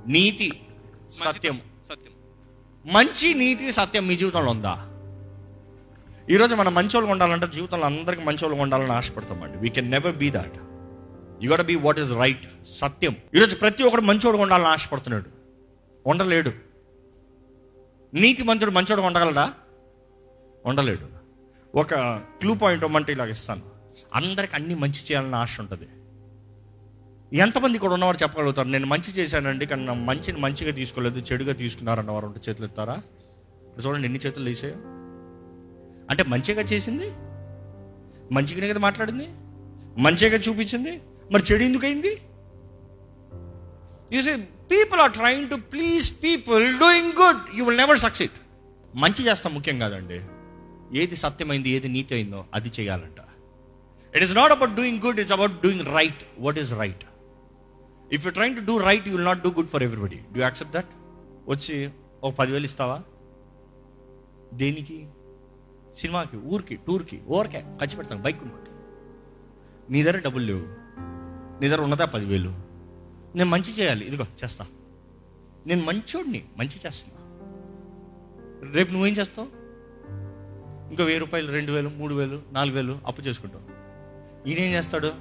నీతి 0.07 0.61
సత్యం. 1.23 1.61
సత్యం. 1.89 2.13
మంచి 2.85 3.33
నీతి 3.33 3.71
సత్యం 3.71 4.07
మీ 4.07 4.15
జీవితంలో 4.15 4.51
ఉందా? 4.51 4.87
ఈరోజు 6.31 6.55
మనం 6.55 6.73
మంచోళ్ళగా 6.73 7.11
ఉండాలంటే 7.11 7.47
జీవితంలో 7.47 7.85
అందరికి 7.85 8.25
మంచోళ్ళగా 8.25 8.61
ఉండాలని 8.61 8.91
ఆశపడతామండి 8.91 9.57
we 9.57 9.69
can 9.69 9.91
never 9.91 10.15
be 10.15 10.29
that 10.29 10.53
you 11.43 11.51
got 11.51 11.63
be 11.63 11.75
what 11.75 11.99
is 11.99 12.11
right 12.11 12.65
సత్యం. 12.65 13.15
ఈరోజు 13.35 13.55
ప్రతి 13.55 13.83
ఒక్కడు 13.83 14.01
మంచోడు 14.01 14.37
ఉండాలని 14.37 14.67
ఆశపడుతున్నాడు. 14.67 15.25
ఉండలేడు. 16.05 16.51
నీతి 18.13 18.43
మంత్రుడు 18.43 18.75
మంచోడు 18.75 19.01
ఉండగలడా? 19.01 19.53
ఉండలేడు. 20.65 21.07
ఒక 21.75 21.93
క్లూ 22.39 22.55
పాయింట్ 22.55 22.83
ఇవ్వమంటే 22.83 23.13
ఇలాగ 23.13 23.29
ఇస్తాను. 23.29 23.61
అందరికి 24.13 24.55
అన్ని 24.55 24.75
మంచి 24.75 25.05
చేయాలని 25.11 25.35
ఆశ 25.35 25.59
ఉంటుంది. 25.59 25.87
ఎంతమంది 27.37 27.75
ఇక్కడ 27.75 27.93
ఉన్నవారు 27.93 28.17
చెప్పగలుగుతారు? 28.23 28.67
నేను 28.67 28.85
మంచి 28.85 29.13
చేశానండి 29.13 29.65
కానీ 29.65 29.85
నా 29.85 29.93
మంచిని 29.93 30.39
మంచిగా 30.39 30.71
తీసుకోలేదు 30.71 31.19
చెడుగా 31.19 31.53
తీసుకున్నారన్న 31.53 32.11
వారు 32.11 32.25
ఉంటే 32.25 32.41
చేతులు 32.49 32.65
ఎత్తారా? 32.65 33.01
చూడండి 33.87 34.05
ఎన్ని 34.07 34.19
చేతులు 34.25 34.49
వేసాయో 34.49 35.04
అంటే 36.09 36.23
మంచిగా 36.23 36.61
చేసింది? 36.61 37.07
మంచిగానే 38.35 38.67
కదా 38.73 38.79
మాట్లాడింది? 38.79 39.27
మంచిగా 40.01 40.37
చూపించింది? 40.37 41.01
మరి 41.31 41.43
చెడు 41.51 41.63
ఎందుకు 41.63 41.85
అయింది 41.85 42.11
you 44.15 44.21
say 44.21 44.35
people 44.71 44.99
are 44.99 45.11
trying 45.11 45.49
to 45.49 45.55
please 45.55 46.07
people 46.23 46.79
doing 46.79 47.11
good 47.21 47.41
you 47.57 47.65
will 47.65 47.77
never 47.77 47.99
succeed 47.99 48.35
మంచి 48.95 49.21
చేస్తాం 49.25 49.53
ముఖ్యం 49.53 49.79
కాదండి. 49.79 50.19
ఏది 50.99 51.15
సత్యమైంది 51.15 51.69
ఏది 51.69 51.87
నీతి 51.87 52.13
అయిందో 52.15 52.45
అది 52.53 52.71
చేయాలంట. 52.79 53.19
It 54.15 54.23
is 54.23 54.35
not 54.35 54.51
about 54.51 54.75
doing 54.75 54.99
good 55.05 55.19
it's 55.19 55.33
about 55.33 55.51
doing 55.63 55.85
right 55.95 56.23
what 56.39 56.59
is 56.59 56.73
right 56.73 57.05
if 58.13 58.25
you 58.25 58.31
trying 58.31 58.55
to 58.55 58.61
do 58.61 58.77
right 58.77 59.07
you 59.07 59.13
will 59.15 59.25
not 59.25 59.43
do 59.43 59.49
good 59.49 59.67
for 59.67 59.83
everybody 59.83 60.19
do 60.33 60.41
accept 60.41 60.73
that 60.73 60.91
వచ్చి 61.49 61.89
ఒక 62.23 62.33
పదివేలు 62.33 62.65
ఇస్తావా? 62.65 63.01
దేనికి? 64.53 65.07
సినిమాకి 65.95 66.37
ఊరికి 66.37 66.75
టూర్కి 66.75 67.21
ఓరికే 67.27 67.65
ఖర్చు 67.81 67.95
పెడతాను 67.97 68.21
బైక్ 68.21 68.39
కొనుక్కుంటా 68.39 68.71
నీ 69.89 70.03
దగ్గర 70.03 70.19
డబ్బులు 70.19 70.45
లేవు. 70.45 70.65
నీ 71.61 71.67
దగ్గర 71.67 71.81
ఉన్నదా 71.81 72.05
పదివేలు? 72.05 72.49
నేను 73.35 73.49
మంచి 73.49 73.73
చేయాలి. 73.73 74.05
ఇదిగో 74.05 74.25
చేస్తా. 74.43 74.67
నేను 75.67 75.83
మంచోడిని 75.83 76.45
మంచి 76.57 76.87
చేస్తున్నా. 76.87 77.21
రేపు 78.71 78.93
నువ్వేం 78.93 79.13
చేస్తావు? 79.13 79.47
ఇంకా 80.89 81.03
వెయ్యి 81.03 81.19
రూపాయలు 81.19 81.51
రెండు 81.51 81.71
వేలు 81.71 81.89
మూడు 81.89 82.15
వేలు 82.15 82.41
నాలుగు 82.51 82.75
వేలు 82.75 82.99
అప్పు 83.05 83.21
చేసుకుంటావు. 83.21 83.63
ఈయన 84.49 84.59
ఏం 84.59 84.73
చేస్తాడు? 84.73 85.11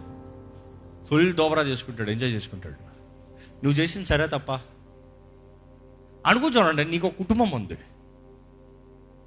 ఫుల్ 1.05 1.35
దోబరా 1.35 1.63
చేసుకుంటాడు 1.63 2.11
ఎంజాయ్ 2.11 2.33
చేసుకుంటాడు. 2.33 2.75
నువ్వు 3.65 3.81
చేసింది 3.81 4.07
సరే 4.07 4.27
తప్ప. 4.27 4.53
అనుకో 6.27 6.49
చూడండి 6.49 6.85
నీకు 6.85 7.07
ఒక 7.07 7.15
కుటుంబం 7.15 7.51
ఉంది. 7.51 7.79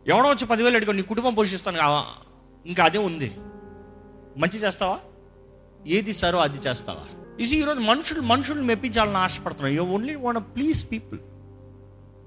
ఎవడో 0.07 0.29
వచ్చి 0.29 0.45
పదివేలు 0.45 0.75
అడిగాడు 0.75 0.97
నీ 0.97 1.03
కుటుంబం 1.03 1.33
పోషిస్తాను. 1.33 1.77
కావా 1.77 2.05
ఇంకా 2.65 2.83
అదే 2.83 2.97
ఉంది. 2.97 3.37
మంచి 4.37 4.59
చేస్తావా? 4.59 4.99
ఏది 5.87 6.13
సరో 6.13 6.39
అది 6.39 6.57
చేస్తావా. 6.67 7.33
ఇది 7.39 7.55
ఈరోజు 7.55 7.79
మనుషులు 7.79 8.21
మనుషులు 8.21 8.61
మెప్పించాలని 8.61 9.17
ఆశపడుతున్నాం 9.17 9.73
you 9.73 9.83
only 9.83 10.15
want 10.15 10.37
please 10.37 10.91
people 10.91 11.19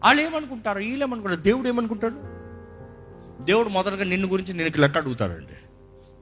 వాళ్ళు 0.05 0.23
ఏమనుకుంటారు? 0.23 0.79
వీళ్ళు 0.79 1.05
ఏమనుకుంటారు? 1.05 1.41
దేవుడు 1.41 1.69
ఏమనుకుంటాడు? 1.69 2.15
దేవుడు 3.45 3.69
మొదటగా 3.69 4.05
నిన్ను 4.05 4.29
గురించి 4.29 4.55
నేను 4.55 4.81
లెక్క 4.81 4.97
అడుగుతాడండి. 4.97 5.55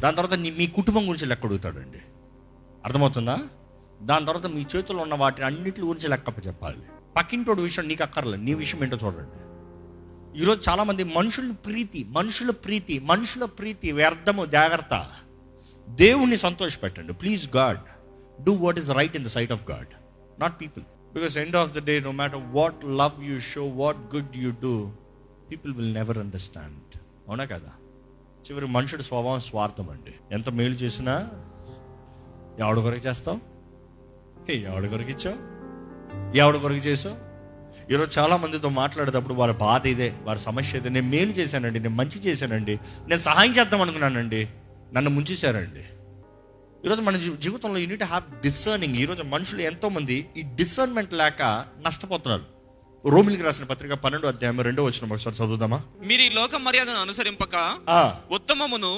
దాని 0.03 0.17
తర్వాత 0.17 0.39
నీ 0.39 0.51
మీ 0.51 0.67
కుటుంబం 0.67 1.03
గురించి 1.03 1.27
లెక్క 1.27 1.47
అడుగుతాడండి. 1.47 1.99
అర్థమవుతుందా? 2.85 3.39
దాని 4.03 4.27
తర్వాత 4.27 4.47
మీ 4.47 4.67
చేతుల్లో 4.77 5.03
ఉన్న 5.03 5.15
వాటిని 5.15 5.47
అన్నింటి 5.47 5.81
గురించి 5.81 6.09
లెక్క 6.09 6.47
చెప్పాలి 6.47 6.79
పక్కింటోడు 7.17 7.63
విషయం 7.63 7.89
నీకు 7.89 8.03
అక్కర్లేదు. 8.03 8.43
నీ 8.43 8.55
విషయం 8.55 8.83
ఏంటో 8.83 8.97
చూడండి. 9.05 9.48
ఈరోజు 10.37 10.71
చాలామంది 10.71 11.05
మనుషుల 11.05 11.51
ప్రీతి 11.51 12.05
మనుషుల 12.05 12.51
ప్రీతి 12.51 12.99
మనుషుల 12.99 13.45
ప్రీతి 13.45 13.93
వ్యర్థము 13.93 14.47
జాగ్రత్త. 14.47 15.11
దేవుణ్ణి 15.89 16.37
సంతోషపెట్టండి. 16.37 17.13
Please 17.13 17.57
God 17.57 17.79
do 18.45 18.53
what 18.53 18.79
is 18.79 18.91
right 18.91 19.17
in 19.17 19.25
the 19.25 19.27
sight 19.27 19.53
of 19.53 19.71
God 19.71 19.87
not 20.41 20.61
people 20.61 20.85
because 21.15 21.39
end 21.39 21.57
of 21.57 21.73
the 21.73 21.85
day 21.85 22.01
no 22.01 22.13
matter 22.13 22.41
what 22.47 22.85
love 22.85 23.25
you 23.25 23.41
show 23.41 23.67
what 23.67 23.97
good 23.97 24.37
you 24.37 24.51
do 24.51 24.93
people 25.51 25.75
will 25.75 25.95
never 25.95 26.19
understand 26.19 27.01
అవునా 27.29 27.45
కదా? 27.45 27.71
చివరి 28.51 28.67
మనుషుడి 28.67 29.03
స్వభావం 29.03 29.41
స్వార్థం 29.41 29.91
అండి. 29.91 30.15
ఎంత 30.33 30.51
మేలు 30.51 30.75
చేసినా 30.75 31.31
ఎవడి 32.59 32.81
కొరకు 32.81 33.07
చేస్తావు? 33.09 34.53
ఎవడి 34.53 34.89
కొరకు 34.89 35.11
ఇచ్చావు? 35.11 35.59
ఎవడి 36.37 36.59
కొరకు 36.59 36.79
చేసావు? 36.79 37.28
ఈరోజు 37.89 38.11
చాలా 38.19 38.37
మందితో 38.37 38.69
మాట్లాడేటప్పుడు 38.77 39.35
వారి 39.35 39.53
బాధ 39.61 39.87
ఇదే 39.87 40.09
వారి 40.25 40.41
సమస్య 40.41 40.79
ఇదే. 40.79 40.89
నేను 40.89 41.09
మేలు 41.09 41.33
చేశానండి 41.33 41.81
నేను 41.81 41.95
మంచి 41.95 42.19
చేశానండి 42.19 42.75
నేను 43.07 43.21
సహాయం 43.21 43.53
చేద్దాం 43.53 43.81
అనుకున్నానండి 43.81 44.41
నన్ను 44.93 45.11
ముంచేశారండి. 45.11 45.85
ఈరోజు 46.85 47.03
మన 47.03 47.17
జీవితంలో 47.39 47.79
యూనిట్ 47.79 48.05
హ్యావ్ 48.05 48.25
డిసర్నింగ్ 48.43 48.97
ఈరోజు 48.97 49.23
మనుషులు 49.27 49.63
ఎంతో 49.63 49.89
మంది 49.89 50.17
ఈ 50.37 50.45
డిసర్న్మెంట్ 50.55 51.15
లేక 51.15 51.43
నష్టపోతున్నారు. 51.87 52.45
రోమిలికి 53.05 53.43
రాసిన 53.43 53.65
పత్రిక 53.65 53.93
పన్నెండు 53.95 54.27
అధ్యాయం 54.27 54.61
రెండో 54.61 54.85
వచ్చిన 54.85 55.13
ఒకసారి 55.13 55.37
చదువుదామా? 55.37 55.79
మీరు 56.05 56.23
ఈ 56.23 56.31
లోక 56.31 56.57
మర్యాదను 56.59 57.01
అనుసరింపక 57.01 57.55
ఆ, 57.91 58.01
ఉత్తమమును 58.31 58.93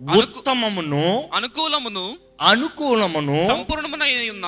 ఉత్తమమును 0.00 1.04
అనుకూలమును 1.34 2.04
అనుకూలమును 2.42 3.36
సంపూర్ణమునై 3.48 4.10
ఉన్న 4.30 4.46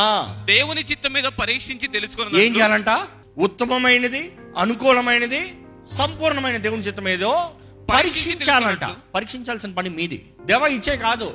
ఆ. 0.00 0.08
దేవుని 0.44 0.82
చిత్తం 0.82 1.12
మీద 1.12 1.28
పరీక్షించి 1.40 1.86
ఏం 1.86 1.92
తెలుసుకున్న 1.92 2.42
చేయాలంట? 2.56 2.90
ఉత్తమమైనది 3.38 4.32
అనుకూలమైనది 4.58 5.54
సంపూర్ణమైన 5.86 6.56
దేవుని 6.56 6.82
చిత్తం 6.82 7.08
ఏదో 7.08 7.50
పరీక్షించాలంట. 7.94 8.84
పరీక్షించాల్సిన 9.14 9.72
పని 9.72 9.88
మీది. 9.88 10.26
దేవ 10.44 10.66
ఇచ్చే 10.66 10.96
కాదు. 10.96 11.32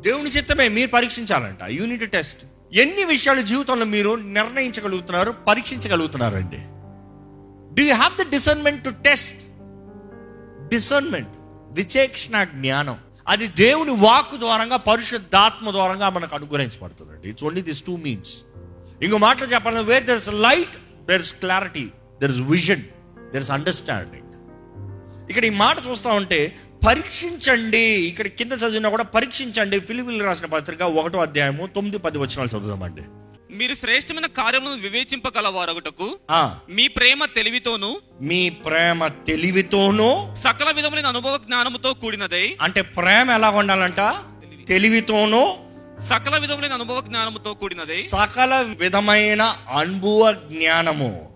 దేవుని 0.00 0.30
చిత్తమే 0.30 0.68
మీరు 0.68 0.88
పరీక్షించాలంట. 0.88 1.58
యూనిట్ 1.68 2.12
టెస్ట్ 2.12 2.46
ఎన్ని 2.72 3.04
విషయాలు 3.04 3.42
జీవితంలో 3.42 3.84
మీరు 3.84 4.14
నిర్ణయించగలుగుతున్నారు 4.14 5.30
పరీక్షించగలుగుతున్నారండి? 5.30 6.56
Do 7.74 7.88
you 7.88 7.94
have 7.94 8.26
the 8.26 8.30
discernment 8.30 8.84
to 8.84 8.90
test 8.90 9.36
discernment 10.68 11.28
విచేక్షణ 11.70 12.44
జ్ఞానం. 12.44 12.96
అది 13.28 13.46
దేవుని 13.46 13.90
వాక్కు 13.90 14.36
ద్వారంగా 14.36 14.76
పరిశుద్ధాత్మ 14.76 15.70
ద్వారంగా 15.70 16.08
మనకు 16.08 16.34
అనుగ్రహించబడుతుందండి. 16.34 17.28
It's 17.28 17.44
only 17.44 17.62
this 17.62 17.82
two 17.82 17.96
means 17.96 18.34
ఇంకో 19.02 19.18
మాటలు 19.18 19.46
చెప్పాలంటే 19.46 19.92
where 19.92 20.04
there 20.04 20.16
is 20.16 20.28
light 20.28 20.76
there 21.08 21.22
is 21.22 21.34
clarity 21.34 21.86
there 22.22 22.32
is 22.34 22.40
vision 22.54 22.84
there 23.32 23.42
is 23.46 23.50
understanding 23.50 24.24
ఇక్కడ 25.30 25.44
ఈ 25.44 25.52
మాట 25.64 25.76
చూస్తా 25.88 26.10
ఉంటే 26.10 26.40
పరీక్షించండి. 26.86 27.86
ఇక్కడ 28.08 28.26
కింద 28.26 28.52
చదివినా 28.52 28.88
కూడా 28.88 29.04
పరీక్షించండి. 29.14 29.78
ఫిలిపిల్ 29.78 30.22
రాసిన 30.22 30.46
పత్రిక 30.46 30.82
ఒకటో 30.82 31.18
అధ్యాయము 31.18 31.64
తొమ్మిది 31.66 31.98
పది 31.98 32.18
వచనాలు 32.18 32.48
చదువుదామండి. 32.48 33.04
మీరు 33.56 33.74
శ్రేష్టమైన 33.74 34.26
కార్యములను 34.26 34.78
వివేచింపగలవారొకటకు 34.80 36.06
మీ 36.70 36.88
ప్రేమ 36.88 37.24
తెలివితోను 37.24 37.90
మీ 38.20 38.40
ప్రేమ 38.50 39.06
తెలివితోనూ 39.06 40.08
సకల 40.44 40.70
విధములైన 40.70 41.06
అనుభవ 41.06 41.36
జ్ఞానముతో 41.36 41.92
కూడినదై 41.94 42.46
అంటే 42.60 42.82
ప్రేమ 42.82 43.30
ఎలా 43.30 43.50
ఉండాలంట? 43.50 44.00
తెలివితోనూ 44.68 45.42
సకల 46.02 46.38
విధములైన 46.38 46.72
అనుభవ 46.72 47.00
జ్ఞానముతో 47.00 47.54
కూడినది. 47.54 48.02
సకల 48.02 48.66
విధమైన 48.80 49.42
అనుభవ 49.78 50.32
జ్ఞానము. 50.32 51.28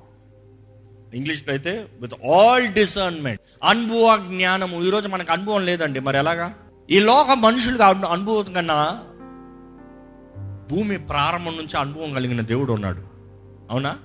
ఇంగ్లీష్లో 1.15 1.53
అయితే 1.53 1.87
విత్ 2.01 2.15
ఆల్ 2.33 2.69
డిసర్న్మెంట్ 2.69 3.41
అనుభవ 3.65 4.17
జ్ఞానము. 4.17 4.83
ఈరోజు 4.83 5.09
మనకు 5.09 5.33
అనుభవం 5.33 5.67
లేదండి. 5.67 6.01
మరి 6.01 6.19
ఎలాగా? 6.19 6.55
ఈ 6.91 6.99
లోక 6.99 7.31
మనుషులకు 7.31 7.83
అనుభవం 7.83 8.53
కన్నా 8.53 9.03
భూమి 10.71 10.99
ప్రారంభం 10.99 11.57
నుంచి 11.57 11.81
అనుభవం 11.81 12.15
కలిగిన 12.15 12.41
దేవుడు 12.41 12.73
ఉన్నాడు. 12.73 13.01
అవునా? 13.71 13.97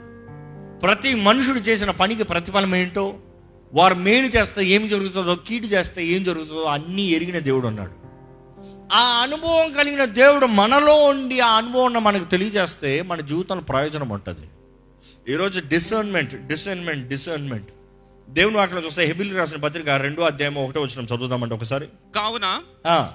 ప్రతి 0.82 1.16
మనుషుడు 1.16 1.60
చేసిన 1.60 1.92
పనికి 1.92 2.24
ప్రతిఫలం 2.24 2.76
ఏంటో 2.76 3.14
వారు 3.74 3.96
మేలు 3.96 4.28
చేస్తే 4.28 4.66
ఏం 4.66 4.88
జరుగుతుందో 4.88 5.36
కీడు 5.36 5.66
చేస్తే 5.66 6.06
ఏం 6.06 6.24
జరుగుతుందో 6.24 6.62
అన్నీ 6.62 7.02
ఎరిగిన 7.02 7.40
దేవుడు 7.40 7.68
ఉన్నాడు. 7.68 8.05
ఆ 8.94 9.00
అనుభవం 9.22 9.74
కలిగిన 9.74 10.06
దేవుడు 10.06 10.46
మనలో 10.46 11.06
ఉండి 11.06 11.40
ఆ 11.40 11.58
అనుభవం 11.58 11.94
మనకు 11.94 12.24
తెలియజేస్తే 12.24 13.02
మన 13.02 13.22
జీవితంలో 13.22 13.64
ప్రయోజనం 13.64 14.10
ఉంటుంది. 14.10 14.48
ఈరోజు 15.32 15.60
డిసర్న్మెంట్ 15.60 16.48
డిసర్న్మెంట్ 16.48 17.08
డిసర్న్మెంట్ 17.08 17.70
దేవుని 18.30 18.58
వాక్యం 18.58 18.86
చూస్తే 18.86 19.06
హెబిల్ 19.06 19.38
రాసిన 19.38 19.58
పత్రిక 19.58 19.90
రెండో 19.90 20.24
అధ్యాయం 20.24 20.58
ఒకటో 20.58 20.82
వచ్చిన 20.82 21.06
చదువుదామంటే 21.06 21.56
ఒకసారి. 21.56 21.88
కావున 22.16 22.64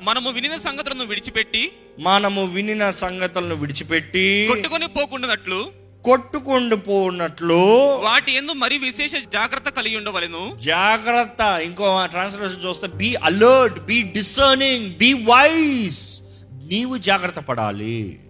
మనము 0.03 0.31
వినిన 0.31 0.57
సంగతులను 0.57 1.05
విడిచిపెట్టి 1.05 1.73
మనము 1.99 2.45
వినిన 2.45 2.91
సంగతులను 2.91 3.55
విడిచిపెట్టి 3.55 4.47
కొట్టుకొని 4.49 4.87
పోకుండానట్లు 4.87 5.73
కొట్టుకుండి 6.05 6.77
పోనట్లు 6.77 7.55
వాటి 7.95 8.33
ఎందు 8.33 8.53
మరి 8.53 8.79
విశేష 8.79 9.13
జాగ్రత్త 9.13 9.69
కలిగి 9.69 9.97
ఉండవలెను? 9.97 10.57
జాగ్రత్త. 10.57 11.41
ఇంకో 11.41 12.07
ట్రాన్స్లేషన్ 12.07 12.69
చూస్తే 12.69 12.87
be 12.87 13.15
alert 13.15 13.81
be 13.81 14.03
discerning 14.03 14.95
be 14.95 15.13
wise 15.13 16.23
నీవు 16.63 16.97
జాగ్రత్త 16.97 17.39
పడాలి. 17.39 18.21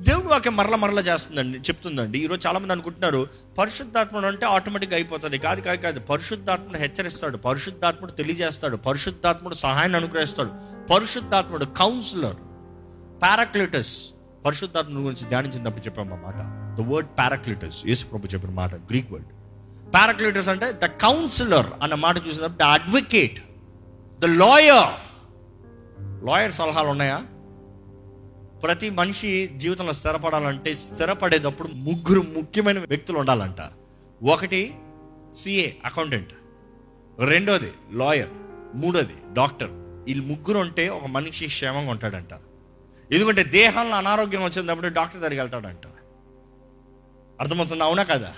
దేవుడు 0.00 0.26
వాక్యం 0.26 0.56
మరల 0.56 0.74
మరల 0.74 0.98
చేస్తుందండి 0.98 1.58
చెప్తుందండి. 1.58 2.18
ఈరోజు 2.18 2.46
చాలా 2.46 2.58
మంది 2.58 2.72
అనుకుంటున్నారు 2.72 3.28
పరిశుద్ధాత్ముడు 3.58 4.26
అంటే 4.26 4.46
ఆటోమేటిక్గా 4.46 4.96
అయిపోతుంది. 4.96 5.38
కాదు 5.38 5.60
కాదు 5.60 5.82
కాదు. 5.82 6.00
పరిశుద్ధాత్ముడు 6.00 6.78
హెచ్చరిస్తాడు 6.78 7.36
పరిశుద్ధాత్ముడు 7.36 8.12
తెలియజేస్తాడు 8.12 8.76
పరిశుద్ధాత్ముడు 8.76 9.54
సహాయాన్ని 9.54 9.98
అనుగ్రహిస్తాడు. 9.98 10.50
పరిశుద్ధాత్ముడు 10.92 11.64
కౌన్సిలర్ 11.64 12.36
పారాక్లిటస్. 13.22 14.10
పరిశుద్ధాత్ముడు 14.44 15.00
గురించి 15.00 15.28
ధ్యానించినప్పుడు 15.28 15.84
చెప్పాము 15.84 16.22
మాట. 16.26 16.61
ద 16.78 16.86
వర్డ్ 16.90 17.08
పారాక్లిటస్ 17.18 17.78
యేసు 17.90 18.06
ప్రభు 18.06 18.32
చెప్పిన 18.34 18.52
మాట 18.62 18.74
గ్రీక్ 18.90 19.12
వర్డ్ 19.12 19.30
పారాక్లిటస్ 19.94 20.48
అంటే 20.48 20.68
ద 20.72 20.86
కౌన్సిలర్ 21.04 21.68
అన్న 21.82 21.94
మాట 22.04 22.16
చూసినప్పుడు 22.26 22.60
the 22.62 22.68
advocate 22.78 23.40
the 24.22 24.24
lawyer 24.42 24.92
lawyer 26.28 26.52
సలహాలు 26.52 26.88
ఉన్నాయా? 26.88 27.18
ప్రతి 28.64 28.88
మనిషి 28.90 29.30
జీవితంలో 29.62 29.92
స్థిరపడాలంటే 29.92 30.74
స్థిరపడేటప్పుడు 30.74 31.68
ముగ్గురు 31.86 32.20
ముఖ్యమైన 32.36 32.78
వ్యక్తులు 32.78 33.18
ఉండాలంట. 33.18 33.60
ఒకటి 34.20 34.60
సిఏ 35.34 35.66
అకౌంటెంట్ 35.84 36.32
రెండోది 37.18 37.72
లాయర్ 37.92 38.32
మూడోది 38.74 39.16
డాక్టర్ 39.38 39.72
వీళ్ళు 40.06 40.24
ముగ్గురు 40.24 40.58
ఉంటే 40.58 40.88
ఒక 40.88 41.06
మనిషి 41.06 41.46
క్షేమంగా 41.46 41.90
ఉంటాడంట. 41.90 42.32
ఎందుకంటే 43.10 43.42
దేహంలో 43.58 43.96
అనారోగ్యం 43.96 44.44
వచ్చినప్పుడు 44.44 44.88
డాక్టర్ 44.98 45.20
దగ్గరికి 45.20 45.40
వెళ్తాడంట. 45.40 45.86
అర్థమవుతుందా? 47.42 47.84
అవునా 47.84 48.02
కదా? 48.02 48.34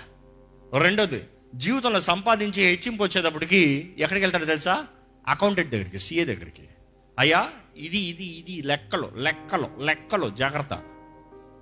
రెండోది 0.79 1.21
జీవితంలో 1.55 2.01
సంపాదించి 2.01 2.63
హెచ్చింపు 2.63 3.03
వచ్చేటప్పటికి 3.03 3.93
ఎక్కడికి 3.97 4.23
వెళ్తాడో 4.23 4.45
తెలుసా? 4.45 4.85
అకౌంటెంట్ 5.27 5.71
దగ్గరికి 5.71 5.99
సిఏ 5.99 6.25
దగ్గరికి. 6.25 6.61
అయ్యా 7.19 7.49
ఇది 7.77 7.97
ఇది 7.97 8.23
ఇది 8.23 8.61
లెక్కలు 8.67 9.11
లెక్కలు 9.17 9.69
లెక్కలు 9.79 10.29
జాగ్రత్త. 10.29 10.73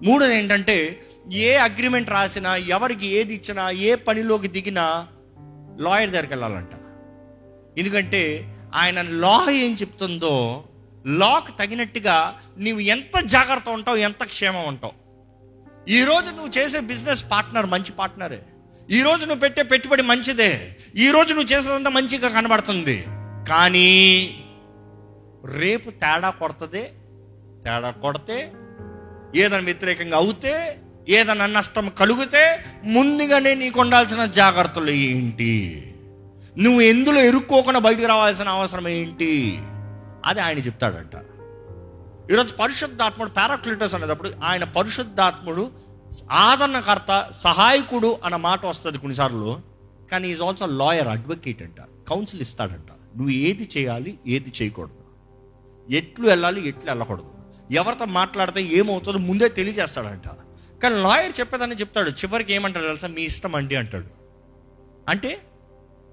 మూడోది 0.04 0.36
ఏంటంటే 0.36 1.04
ఏ 1.34 1.56
అగ్రిమెంట్ 1.56 2.10
రాసినా 2.10 2.56
ఎవరికి 2.56 3.08
ఏది 3.08 3.34
ఇచ్చినా 3.34 3.70
ఏ 3.70 3.96
పనిలోకి 3.96 4.48
దిగినా 4.48 5.08
లాయర్ 5.80 6.10
దగ్గరికి 6.10 6.34
వెళ్ళాలంట. 6.34 6.72
ఎందుకంటే 7.80 8.56
ఆయన 8.76 9.02
లా 9.02 9.48
ఏం 9.52 9.74
చెప్తుందో 9.74 10.64
లాకు 11.08 11.52
తగినట్టుగా 11.52 12.42
నీవు 12.58 12.80
ఎంత 12.80 13.20
జాగ్రత్త 13.20 13.70
ఉంటావు 13.70 13.98
ఎంత 13.98 14.24
క్షేమం 14.24 14.66
ఉంటావు. 14.68 15.03
ఈరోజు 15.88 16.30
నువ్వు 16.30 16.50
చేసే 16.60 16.80
బిజినెస్ 16.80 17.26
పార్ట్నర్ 17.32 17.66
మంచి 17.66 17.92
పార్ట్నరే 17.92 18.42
ఈరోజు 18.90 19.26
నువ్వు 19.26 19.40
పెట్టే 19.40 19.64
పెట్టుబడి 19.64 20.04
మంచిదే. 20.04 20.76
ఈరోజు 20.96 21.34
నువ్వు 21.34 21.54
చేసేదంతా 21.54 21.90
మంచిగా 21.90 22.30
కనబడుతుంది. 22.30 23.06
కానీ 23.48 23.90
రేపు 25.46 25.90
తేడా 25.90 26.30
కొడుతుంది 26.30 26.84
తేడా 27.64 27.92
కొడితే 27.92 28.54
ఏదైనా 29.36 29.64
వ్యతిరేకంగా 29.64 30.18
అవుతే 30.18 30.80
ఏదైనా 31.10 31.46
నష్టం 31.46 31.90
కలిగితే 31.90 32.66
ముందుగానే 32.84 33.56
నీకు 33.56 33.80
ఉండాల్సిన 33.80 34.26
జాగ్రత్తలు 34.26 34.92
ఏంటి? 34.92 35.94
నువ్వు 36.58 36.82
ఎందులో 36.82 37.22
ఇరుక్కోకుండా 37.22 37.80
బయటకు 37.80 38.08
రావాల్సిన 38.08 38.50
అవసరం 38.50 38.88
ఏంటి? 38.88 39.60
అది 40.26 40.40
ఆయన 40.40 40.58
చెప్తాడంట. 40.58 41.16
ఈరోజు 42.34 42.54
పరిశుద్ధాత్ముడు 42.54 43.30
పారాక్లిటస్ 43.30 43.96
అనేటప్పుడు 43.96 44.30
ఆయన 44.44 44.64
పరిశుద్ధాత్ముడు 44.64 45.72
ఆదరణకర్త 46.32 47.30
సహాయకుడు 47.36 48.20
అన్న 48.26 48.36
మాట 48.36 48.66
వస్తుంది 48.66 48.98
కొన్నిసార్లు. 48.98 49.62
కానీ 50.12 50.32
ఈజ్ 50.32 50.42
ఆల్సో 50.42 50.66
లాయర్ 50.66 51.08
అడ్వకేట్ 51.08 51.62
అంట 51.62 51.82
కౌన్సిల్ 52.10 52.42
ఇస్తాడంట. 52.42 52.90
నువ్వు 53.18 53.30
ఏది 53.30 53.70
చేయాలి 53.78 54.20
ఏది 54.28 54.54
చేయకూడదు. 54.62 55.00
ఎట్లు 55.90 56.28
వెళ్ళాలి 56.28 56.68
ఎట్లు 56.68 56.92
వెళ్ళకూడదు. 56.92 57.30
ఎవరితో 57.72 58.06
మాట్లాడితే 58.06 58.62
ఏమవుతుందో 58.62 59.18
ముందే 59.18 59.50
తెలియజేస్తాడంట. 59.50 60.28
కానీ 60.84 60.96
లాయర్ 60.96 61.40
చెప్పేదాన్ని 61.40 61.76
చెప్తాడు 61.76 62.10
చివరికి 62.10 62.54
ఏమంటాడు 62.54 62.86
తెలుసా? 62.86 63.08
మీ 63.08 63.22
ఇష్టం 63.22 63.56
అండి 63.56 63.76
అంటాడు. 63.76 64.10
అంటే 65.10 65.42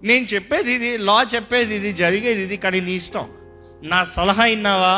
నేను 0.02 0.24
చెప్పేది 0.24 0.72
ఇది 0.72 0.98
లా 0.98 1.26
చెప్పేది 1.34 1.74
ఇది 1.74 1.92
జరిగేది 1.92 2.42
ఇది 2.42 2.56
కానీ 2.56 2.80
నీ 2.80 2.92
ఇష్టం. 2.92 3.28
నా 3.82 4.04
సలహా 4.04 4.44
ఇన్నావా? 4.44 4.96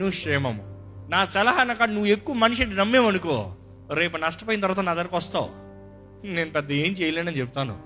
నువ్వు 0.00 0.10
క్షేమము. 0.10 0.62
నా 1.10 1.24
సలహా 1.24 1.64
నాకు 1.64 1.82
నువ్వు 1.82 2.06
ఎక్కువ 2.06 2.34
మనిషిని 2.34 2.74
నమ్మేవనుకో 2.74 3.54
రేపు 3.92 4.16
నష్టపోయిన 4.16 4.60
తర్వాత 4.60 4.80
నా 4.80 4.94
దగ్గరకు 4.94 5.16
వస్తావు. 5.16 5.48
నేను 6.26 6.50
పెద్ద 6.50 6.72
ఏం 6.72 6.92
చేయలేనని 6.92 7.38
చెప్తాను. 7.38 7.78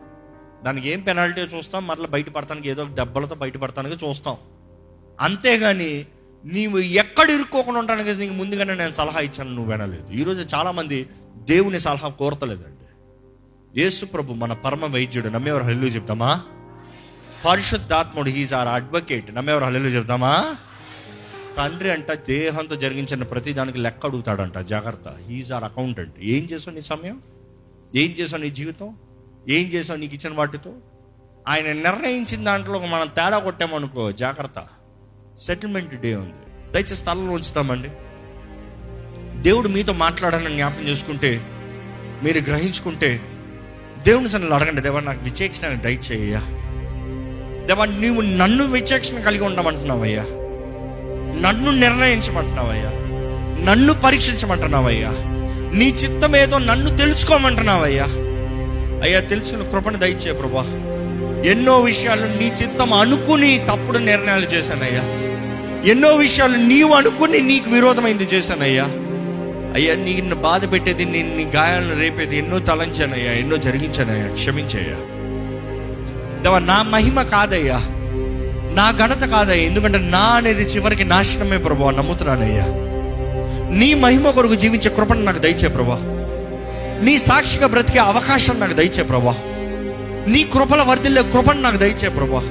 దానికి 0.64 0.88
ఏం 0.88 1.00
పెనాల్టీ 1.00 1.40
చూస్తాం 1.40 1.87
మరలా 1.87 2.07
బయటపడతానికి 2.07 2.68
ఏదో 2.68 2.83
ఒక 2.83 2.88
దెబ్బలతో 2.88 3.35
బయటపడతానికి 3.35 4.07
చూస్తాం. 4.07 4.37
అంతేగాని 5.20 6.07
నీవు 6.44 6.79
ఎక్కడ 6.79 7.31
ఇరుక్కోకుండా 7.31 7.81
ఉండడానికి 7.81 8.18
నీకు 8.18 8.33
ముందుగానే 8.33 8.74
నేను 8.74 8.92
సలహా 8.92 9.20
ఇచ్చాను 9.20 9.55
నువ్వు 9.55 9.72
వినలేదు. 9.72 10.12
ఈరోజు 10.12 10.57
చాలామంది 10.57 11.07
దేవుని 11.37 11.81
సలహా 11.81 12.09
కోరతలేదండి. 12.09 12.70
యేసు 13.81 14.05
ప్రభు 14.07 14.33
మన 14.33 14.53
పరమ 14.53 14.94
వైద్యుడు 14.94 15.29
నమ్మేవారు 15.29 15.64
హల్లు 15.64 15.87
చెప్తామా? 15.87 16.42
పరిశుద్ధాత్ముడు 17.44 18.29
హీజ్ 18.29 18.55
ఆర్ 18.55 18.68
అడ్వకేట్ 18.68 19.35
నమ్మేవారు 19.35 19.64
హల్లు 19.64 19.88
చెప్తామా? 19.88 20.57
తండ్రి 21.57 21.93
అంట 21.93 22.12
దేహంతో 22.12 22.77
జరిగించిన 22.77 23.23
ప్రతి 23.23 23.53
దానికి 23.53 23.79
లెక్క 23.79 24.07
అడుగుతాడంట. 24.07 24.59
జాగ్రత్త. 24.59 25.17
హీజ్ 25.29 25.53
ఆర్ 25.53 25.64
అకౌంటెంట్ 25.64 26.14
ఏం 26.21 26.45
చేసావు 26.45 26.75
నీ 26.75 26.81
సమయం? 26.81 27.23
ఏం 27.97 28.11
చేసావు 28.11 28.43
నీ 28.43 28.51
జీవితం? 28.51 28.97
ఏం 29.49 29.67
చేసావు 29.67 29.99
నీకు 29.99 30.14
ఇచ్చిన 30.14 30.35
వాటితో? 30.35 30.73
ఆయన 31.49 31.64
నిర్ణయించిన 31.64 32.45
దాంట్లో 32.45 32.79
మనం 32.79 33.07
తేడా 33.07 33.38
కొట్టామనుకో 33.38 34.12
జాగ్రత్త. 34.12 34.67
సెటిల్మెంట్ 35.38 36.01
డే 36.01 36.14
ఉంది. 36.17 36.73
దయచేసి 36.73 36.95
స్థలంలో 36.95 37.33
ఉంచుతామండి. 37.33 37.88
దేవుడు 39.43 39.69
మీతో 39.69 39.93
మాట్లాడాలని 39.93 40.55
జ్ఞాపకం 40.55 40.88
చేసుకుంటే 40.88 41.40
మీరు 42.25 42.38
గ్రహించుకుంటే 42.38 43.21
దేవుని 44.03 44.31
సన్నలు 44.31 44.55
అడగండి 44.55 44.83
దేవా 44.83 45.01
నాకు 45.01 45.25
విచేక్షణ 45.25 45.75
దయచేయ్యా. 45.75 46.40
దేవా 47.67 47.85
నీవు 47.85 48.21
నన్ను 48.21 48.67
విచేక్షణ 48.67 49.21
కలిగి 49.21 49.45
ఉండమంటున్నావయ్యా. 49.45 50.25
నన్ను 51.40 51.70
నిర్ణయించమంటున్నావయ్యా. 51.70 52.90
నన్ను 53.73 53.94
పరీక్షించమంటున్నావయ్యా. 53.94 55.09
నీ 55.79 55.88
చిత్తం 55.88 56.37
ఏదో 56.37 56.59
నన్ను 56.59 56.97
తెలుసుకోమంటున్నావయ్యా. 56.97 58.05
అయ్యా 59.05 59.20
తెలుసుకుని 59.20 59.70
కృపణ 59.70 59.97
దయచే 59.97 60.33
ప్రభా. 60.33 60.62
ఎన్నో 61.51 61.81
విషయాలు 61.81 62.23
నీ 62.23 62.53
చిత్తం 62.62 62.92
అనుకుని 62.92 63.59
తప్పుడు 63.59 63.99
నిర్ణయాలు 63.99 64.47
చేశానయ్యా. 64.47 65.25
ఎన్నో 65.90 66.16
విషయాలు 66.16 66.57
నీవు 66.57 66.94
అనుకుని 66.94 67.40
నీకు 67.40 67.70
విరోధమైంది 67.70 68.25
చేశానయ్యా. 68.25 68.85
అయ్యా 69.75 69.94
నిన్ను 69.94 70.37
బాధ 70.37 70.73
పెట్టేది 70.73 71.05
నేను 71.05 71.37
నీ 71.37 71.44
గాయాలను 71.44 72.01
రేపేది 72.01 72.38
ఎన్నో 72.38 72.59
తలంచానయ్యా 72.59 73.33
ఎన్నో 73.33 73.57
జరిగించానయ్యా 73.57 74.27
క్షమించయ్యా. 74.27 74.97
దేవా 76.42 76.59
నా 76.59 76.83
మహిమ 76.83 77.23
కాదయ్యా. 77.23 77.81
నా 78.74 78.90
ఘనత 78.98 79.24
కాదయ్యా 79.24 79.66
ఎందుకంటే 79.66 79.98
నా 80.08 80.24
అనేది 80.37 80.64
చివరికి 80.64 81.04
నాశనమే 81.04 81.58
ప్రభా 81.58 81.90
నమ్ముతున్నానయ్యా. 81.90 82.66
నీ 83.72 83.94
మహిమ 83.94 84.30
కొరకు 84.30 84.54
జీవించే 84.54 84.90
కృపను 84.90 85.22
నాకు 85.24 85.38
దయచే 85.38 85.68
ప్రభా 85.68 85.98
నీ 87.02 87.18
సాక్షిగా 87.18 87.66
బ్రతికే 87.66 87.98
అవకాశం 88.04 88.60
నాకు 88.60 88.72
దయచే 88.72 89.02
ప్రభా 89.02 89.34
నీ 90.26 90.44
కృపల 90.52 90.82
వర్ధిల్లే 90.82 91.22
కృపను 91.32 91.60
నాకు 91.60 91.76
దయచే 91.76 92.08
ప్రభా 92.08 92.42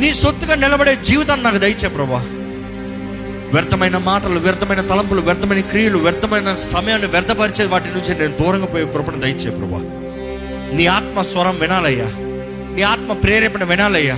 నీ 0.00 0.12
సొత్తుగా 0.12 0.54
నిలబడే 0.54 0.94
జీవితాన్ని 1.02 1.44
నాకు 1.44 1.58
దయచే 1.58 1.88
ప్రభా 1.88 2.20
వ్యర్థమైన 3.54 3.96
మాటలు 4.04 4.40
వ్యర్థమైన 4.40 4.80
తలంపులు 4.80 5.20
వ్యర్థమైన 5.20 5.60
క్రియలు 5.60 5.98
వ్యర్థమైన 5.98 6.54
సమయాన్ని 6.66 7.06
వ్యర్థపరిచే 7.06 7.64
వాటి 7.64 7.88
నుంచి 7.88 8.18
నేను 8.18 8.36
దూరంగా 8.38 8.66
పోయే 8.66 8.84
కృపను 8.94 9.20
దయచే 9.20 9.50
ప్రభా 9.50 9.80
నీ 10.76 10.86
ఆత్మ 10.88 11.22
స్వరం 11.22 11.56
వినాలయ్యా. 11.60 12.06
నీ 12.74 12.82
ఆత్మ 12.82 13.12
ప్రేరేపణ 13.12 13.64
వినాలయ్యా. 13.64 14.14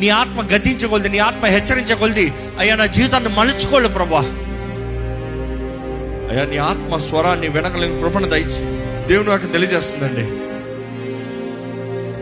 నీ 0.00 0.08
ఆత్మ 0.08 0.40
గద్దించగొలిది 0.40 1.08
నీ 1.08 1.18
ఆత్మ 1.18 1.46
హెచ్చరించగలది. 1.46 2.32
అయ్యా 2.58 2.76
నా 2.76 2.86
జీవితాన్ని 2.86 3.36
మలుచుకోలేదు 3.36 3.92
ప్రభా. 3.92 4.20
అయ్యా 6.30 6.44
నీ 6.44 6.56
ఆత్మ 6.56 6.96
స్వరాన్ని 6.96 7.48
వినగలిగిన 7.48 8.00
కృపణ 8.00 8.24
దయచి 8.26 8.66
దేవుడు 9.06 9.30
నాకు 9.30 9.46
తెలియజేస్తుందండి. 9.46 10.50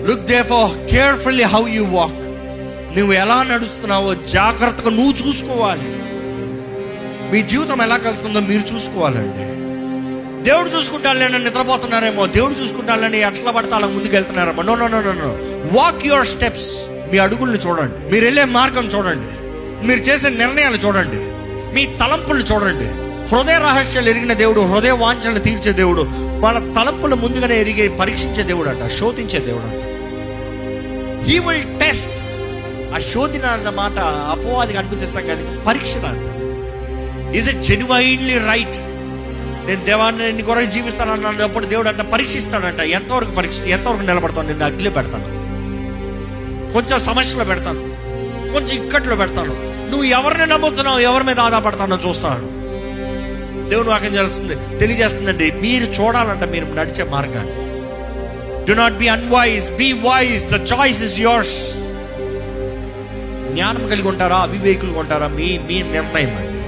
Look 0.08 0.20
therefore 0.42 0.90
carefully 0.90 1.44
how 1.44 1.68
you 1.68 1.84
walk 1.84 2.28
నువ్వు 2.98 3.12
ఎలా 3.12 3.42
నడుస్తున్నావో 3.42 4.14
జాగ్రత్తగా 4.14 4.90
నువ్వు 4.90 5.28
చూసుకోవాలి. 5.28 5.96
మీ 7.32 7.42
జీవితం 7.42 7.82
ఎలా 7.82 7.96
కలుస్తుందో 7.96 8.40
మీరు 8.40 8.74
చూసుకోవాలండి. 8.74 9.48
దేవుడు 10.44 10.68
చూసుకుంటానులేనని 10.68 11.44
నిద్రపోతున్నారేమో. 11.44 12.26
దేవుడు 12.26 12.54
చూసుకుంటానని 12.54 13.18
ఎట్లా 13.18 13.50
పడితే 13.50 13.74
అలా 13.74 13.86
ముందుకు 13.86 14.14
వెళ్తున్నారేమో 14.14 14.62
no 14.62 14.74
no 14.74 14.88
no 14.88 15.00
no 15.00 15.38
walk 15.78 16.06
your 16.06 16.26
steps 16.26 16.87
మీ 17.12 17.18
అడుగుల్ని 17.18 17.58
చూడండి. 17.58 18.12
మీరు 18.12 18.24
వెళ్ళే 18.24 18.44
మార్గం 18.44 18.86
చూడండి. 18.86 19.48
మీరు 19.86 20.00
చేసే 20.00 20.28
నిర్ణయాలు 20.28 20.76
చూడండి. 20.76 21.16
మీ 21.74 21.86
తలంపులు 21.86 22.38
చూడండి. 22.38 23.08
హృదయ 23.34 23.58
రహస్యాలు 23.58 24.10
ఎరిగిన 24.10 24.32
దేవుడు 24.32 24.60
హృదయ 24.60 24.90
వాంఛలను 24.90 25.38
తీర్చే 25.38 25.72
దేవుడు 25.72 26.02
మన 26.40 26.72
తలంపులు 26.80 27.14
ముందుగానే 27.14 27.60
ఎరిగి 27.60 27.88
పరీక్షించే 27.88 28.42
దేవుడు 28.42 28.68
అంట 28.68 28.90
శోధించే 28.90 29.38
దేవుడు 29.38 29.62
అంట 29.62 29.82
హీ 31.28 31.38
విల్ 31.38 31.80
టెస్ట్ 31.80 32.12
ఆ 32.94 32.98
శోధన 32.98 33.46
అన్న 33.46 33.70
మాట 33.70 33.98
అపవాదికి 34.00 34.78
అనిపిస్తాం 34.78 35.26
కానీ 35.26 35.64
పరీక్ష 35.66 35.96
అంట 35.96 36.38
ఈజ్ 37.36 37.48
ఇట్ 37.48 37.62
జెన్యున్లీ 37.62 38.38
రైట్ 38.38 38.78
నేను 39.66 39.84
దేవాన్ని 39.84 40.24
నేను 40.24 40.42
కొరకు 40.42 40.70
జీవిస్తాను 40.70 41.28
అన్నప్పుడు 41.28 41.64
దేవుడు 41.64 41.88
అంట 41.88 42.00
పరీక్షిస్తాడంట. 42.00 42.80
ఎంతవరకు 42.80 43.30
పరీక్ష 43.30 43.60
ఎంతవరకు 43.60 44.00
నిలబడతాను 44.00 44.48
నిన్ను 44.48 44.64
అగ్గిలి 44.64 44.90
పెడతాను. 44.90 45.37
కొంచెం 46.72 47.00
సమస్యలో 47.00 47.44
పెడతాను. 47.44 47.80
కొంచెం 48.52 48.84
ఇక్కట్లో 48.84 49.16
పెడతాను. 49.16 49.54
నువ్వు 49.90 50.04
ఎవరిని 50.04 50.46
నమ్ముతున్నావు 50.46 50.98
ఎవరి 50.98 51.24
మీద 51.24 51.40
ఆధారపడతానో 51.40 51.98
చూస్తాను. 52.08 52.58
దేవుడు 53.68 53.88
వాక్యం 53.88 54.14
చేస్తుంది 54.14 54.78
తెలియజేస్తుందండి 54.78 55.50
మీరు 55.50 55.84
చూడాలంట 55.84 56.44
మీరు 56.44 56.64
నడిచే 56.64 57.04
మార్గాన్ని. 57.04 57.68
Do 58.64 58.72
not 58.72 58.94
be 58.94 59.08
unwise 59.08 59.72
be 59.72 59.92
wise 59.92 60.50
the 60.50 60.72
choice 60.72 61.02
is 61.02 61.20
yours 61.20 61.72
జ్ఞానం 63.52 63.88
కలిగి 63.88 64.08
ఉంటారా 64.08 64.36
అవివేకులు 64.36 64.98
ఉంటారా 64.98 65.28
మీ 65.28 65.58
మీ 65.58 65.82
నిర్ణయం 65.82 66.36
అండి. 66.36 66.58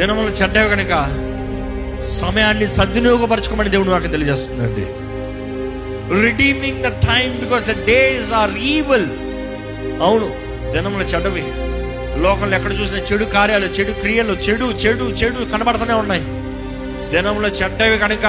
దినములు 0.00 0.28
చెడ్డవి 0.28 0.68
కనుక 0.68 1.22
సమయాన్ని 2.04 2.66
సద్వినియోగపరచుకోమని 2.66 3.68
దేవుడు 3.68 3.90
వాక్యం 3.90 4.10
తెలియజేస్తుందండి. 4.10 4.86
Redeeming 6.22 6.82
the 6.82 6.88
time 6.88 7.40
because 7.40 7.66
the 7.66 7.86
days 7.86 8.32
are 8.32 8.50
evil 8.50 9.06
అవును 10.02 10.52
దినములు 10.72 11.04
చెడ్డవి. 11.04 11.44
లోకంలో 12.22 12.56
ఎక్కడ 12.56 12.72
చూసిన 12.72 12.96
చెడు 12.96 13.24
కార్యాలు 13.24 13.66
చెడు 13.66 13.92
క్రియలు 13.92 14.32
చెడు 14.32 14.64
చెడు 14.64 15.04
చెడు 15.04 15.50
కనబడుతూనే 15.50 15.94
ఉన్నాయి. 15.94 16.22
దినంలో 17.10 17.48
చెడ్డవి 17.48 17.98
కనుక 17.98 18.22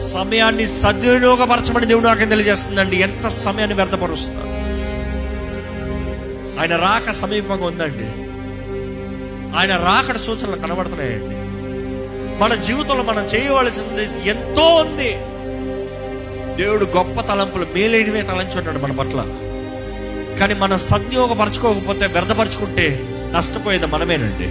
సమయాన్ని 0.00 0.66
సద్వినియోగపరచమని 0.66 1.86
దేవుడు 1.86 2.06
నాకు 2.06 2.18
తెలియజేస్తుందండి? 2.18 2.96
ఎంత 2.96 3.28
సమయాన్ని 3.28 3.76
వ్యర్థపరుస్తున్నారు? 3.76 4.50
ఆయన 6.60 6.76
రాక 6.76 7.10
సమీపంగా 7.10 7.66
ఉందండి. 7.66 8.30
ఆయన 9.58 9.76
రాకడ 9.76 10.16
సూచనలు 10.16 10.56
కనబడుతున్నాయండి. 10.56 11.50
మన 12.42 12.54
జీవితంలో 12.54 13.02
మనం 13.02 13.24
చేయవలసింది 13.24 14.28
ఎంతో 14.28 14.62
ఉంది. 14.62 15.10
దేవుడు 16.62 16.84
గొప్ప 16.84 17.20
తలంపులు 17.20 17.66
మేలైనవే 17.74 18.22
తలంచున్నాడు 18.22 18.78
మన 18.78 18.92
పట్ల. 18.92 19.49
కానీ 20.40 20.54
మనం 20.54 20.78
సద్యోగపరచుకోకపోతే 20.78 22.06
వ్యర్థపరచుకుంటే 22.06 22.86
నష్టపోయేది 23.34 23.86
మనమేనండి. 23.86 24.48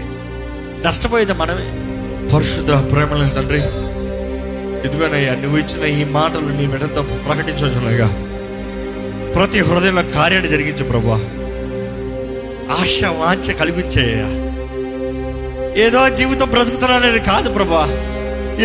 నష్టపోయేది 0.87 1.33
మనమే. 1.33 1.65
పరిశుద్ధ 2.33 2.71
ప్రేమల 2.91 3.27
తండ్రి 3.27 3.61
ఇదిగోనయ్యా 4.87 5.31
నువ్వు 5.35 5.57
ఇచ్చిన 5.59 5.85
ఈ 5.99 6.03
మాటలు 6.11 6.49
నీ 6.49 6.65
బిడ్డతో 6.67 7.01
ప్రకటించవచ్చునగా 7.27 8.07
ప్రతి 9.33 9.59
హృదయంలో 9.59 10.03
కార్యాన్ని 10.13 10.49
జరిగించు 10.49 10.83
ప్రభా 10.83 11.17
ఆశ 12.79 12.99
వాంఛ 13.19 13.53
కల్పించేయ్యా 13.53 14.27
ఏదో 15.85 16.09
జీవితం 16.09 16.49
బ్రతుకుతున్నానని 16.49 17.19
కాదు 17.19 17.49
ప్రభా 17.53 17.83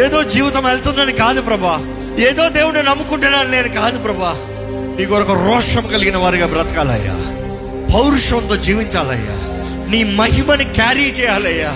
ఏదో 0.04 0.22
జీవితం 0.34 0.64
వెళ్తుందని 0.64 1.12
కాదు 1.12 1.42
ప్రభా 1.42 1.74
ఏదో 2.28 2.48
దేవుడిని 2.48 2.84
నమ్ముకుంటున్నాను 2.88 3.50
నేను 3.50 3.68
కాదు 3.68 3.98
ప్రభా 3.98 4.32
నీ 4.96 5.04
కొరకు 5.04 5.32
రోషం 5.32 5.86
కలిగిన 5.92 6.16
వారిగా 6.16 6.46
బ్రతకాలయ్యా. 6.46 7.16
పౌరుషంతో 7.94 8.56
జీవించాలయ్యా. 8.56 9.36
నీ 9.90 10.04
మహిమని 10.04 10.64
క్యారీ 10.64 11.04
చేయాలయ్యా. 11.04 11.72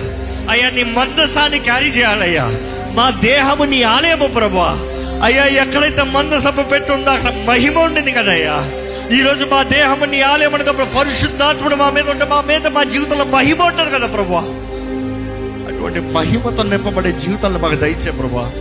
అయ్యా 0.49 0.69
నీ 0.69 0.83
మందసాన్ని 0.83 1.59
క్యారీ 1.59 1.85
చేయాలయ్యా. 1.85 2.45
మా 2.93 3.09
దేహము 3.09 3.63
నీ 3.63 3.83
ఆలయము 3.83 4.27
ప్రభా 4.27 4.77
అయ్యా 5.23 5.45
ఎక్కడైతే 5.45 6.03
మందసభ 6.03 6.71
పెట్టుందో 6.71 7.11
అక్కడ 7.11 7.33
మహిమ 7.47 7.79
ఉండింది 7.79 8.11
కదయ్యా. 8.11 8.71
ఈరోజు 9.17 9.45
మా 9.45 9.63
దేహము 9.63 10.05
నీ 10.05 10.21
ఆలయం 10.21 10.55
అనేటప్పుడు 10.55 10.97
పరిశుద్ధాత్ముడు 10.99 11.75
మా 11.75 11.89
మీద 11.89 12.09
ఉంటే 12.09 12.25
మా 12.25 12.41
మీద 12.41 12.67
మా 12.67 12.83
జీవితంలో 12.83 13.23
మహిమ 13.25 13.61
ఉంటుంది 13.61 13.91
కదా 13.91 14.07
ప్రభా 14.07 14.39
అటువంటి 15.69 15.99
మహిమతో 15.99 16.63
నింపబడే 16.63 17.11
జీవితాలను 17.11 17.59
మాకు 17.59 17.75
దయచే 17.75 18.11
ప్రభా 18.11 18.51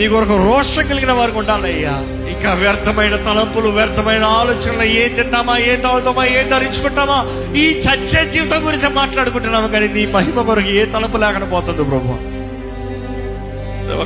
నీ 0.00 0.08
కొరకు 0.08 0.36
రోషం 0.44 0.84
కలిగిన 0.88 1.12
వారికి 1.12 1.38
ఉండాలయ్యా. 1.38 1.94
ఇంకా 2.32 2.52
వ్యర్థమైన 2.52 3.16
తలంపులు 3.16 3.68
వ్యర్థమైన 3.68 4.24
ఆలోచనలు 4.24 4.82
ఏం 5.00 5.14
తిన్నామా 5.14 5.58
ఏం 5.70 5.80
తాగుతామా 5.80 6.24
ఏం 6.36 6.48
ధరించుకుంటామా 6.48 7.18
ఈ 7.56 7.64
చచ్చే 7.84 8.30
జీవితం 8.32 8.60
గురించి 8.66 8.88
మాట్లాడుకుంటున్నాము 8.94 9.68
కానీ 9.68 9.88
నీ 9.88 10.06
మహిమ 10.06 10.42
కొరకు 10.42 10.68
ఏ 10.68 10.84
తలంపు 10.84 11.16
లేకుండా 11.16 11.46
పోతుంది 11.46 11.84
ప్రభా. 11.84 12.16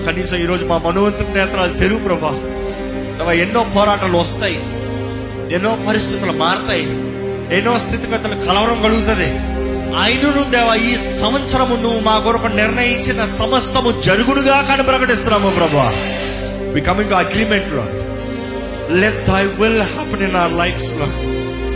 కనీసం 0.07 0.37
ఈరోజు 0.37 0.67
మా 0.67 0.79
మనోవంతుని 0.79 1.35
నేత్రాలు 1.35 1.79
తెరువు 1.79 1.99
ప్రభా 1.99 2.33
ఎన్నో 3.33 3.65
పోరాటాలు 3.77 4.17
వస్తాయి 4.19 4.59
ఎన్నో 5.55 5.79
పరిస్థితులు 5.89 6.33
మారతాయి 6.33 6.87
ఎన్నో 7.57 7.79
స్థితిగతులు 7.79 8.37
కలవరం 8.47 8.83
కలుగుతుంది. 8.83 9.31
ఆయనను 9.99 10.51
దేవా 10.51 10.75
ఈ 10.75 10.97
సంవత్సరము 11.21 11.77
నువ్వు 11.77 12.01
మా 12.01 12.19
కొరకు 12.19 12.47
నిర్ణయించిన 12.47 13.25
సమస్తము 13.25 14.01
జరుగుడుగా 14.01 14.65
కానీ 14.69 14.83
ప్రకటిస్తున్నాము 14.83 15.51
ప్రభా. 15.51 15.93
We 16.73 16.81
coming 16.81 17.11
to 17.11 17.15
అగ్రిమెంట్లో 17.15 17.87
let 18.97 19.27
thy 19.27 19.47
will 19.47 19.83
happen 19.83 20.23
in 20.23 20.37
our 20.37 20.53
లైఫ్స్లో 20.53 21.07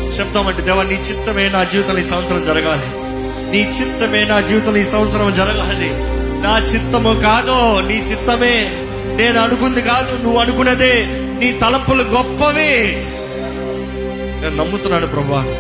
చెప్తామంటే 0.09 0.63
దేవా 0.63 0.83
నీ 0.83 0.95
చిత్తమే 0.95 1.49
నా 1.49 1.65
జీవితంలో 1.65 2.01
ఈ 2.01 2.05
సంవత్సరం 2.05 2.45
జరగాలి. 2.45 2.87
నీ 3.51 3.75
చిత్తమే 3.81 4.25
నా 4.25 4.41
జీవితంలో 4.41 4.79
ఈ 4.79 4.83
సంవత్సరం 4.83 5.35
జరగాలి. 5.35 5.91
నా 6.43 6.59
చిత్తము 6.59 7.21
కాదో 7.21 7.81
నీ 7.89 7.95
చిత్తమే. 7.95 8.77
నేను 9.17 9.41
అనుకుంది 9.41 9.83
కాదు 9.83 10.23
నువ్వు 10.23 10.41
అనుకున్నదే. 10.41 11.07
నీ 11.11 11.53
తలంపులు 11.53 12.03
గొప్పవే. 12.03 13.05
నేను 14.43 14.57
నమ్ముతున్నాను 14.57 15.07
ప్రభా. 15.07 15.55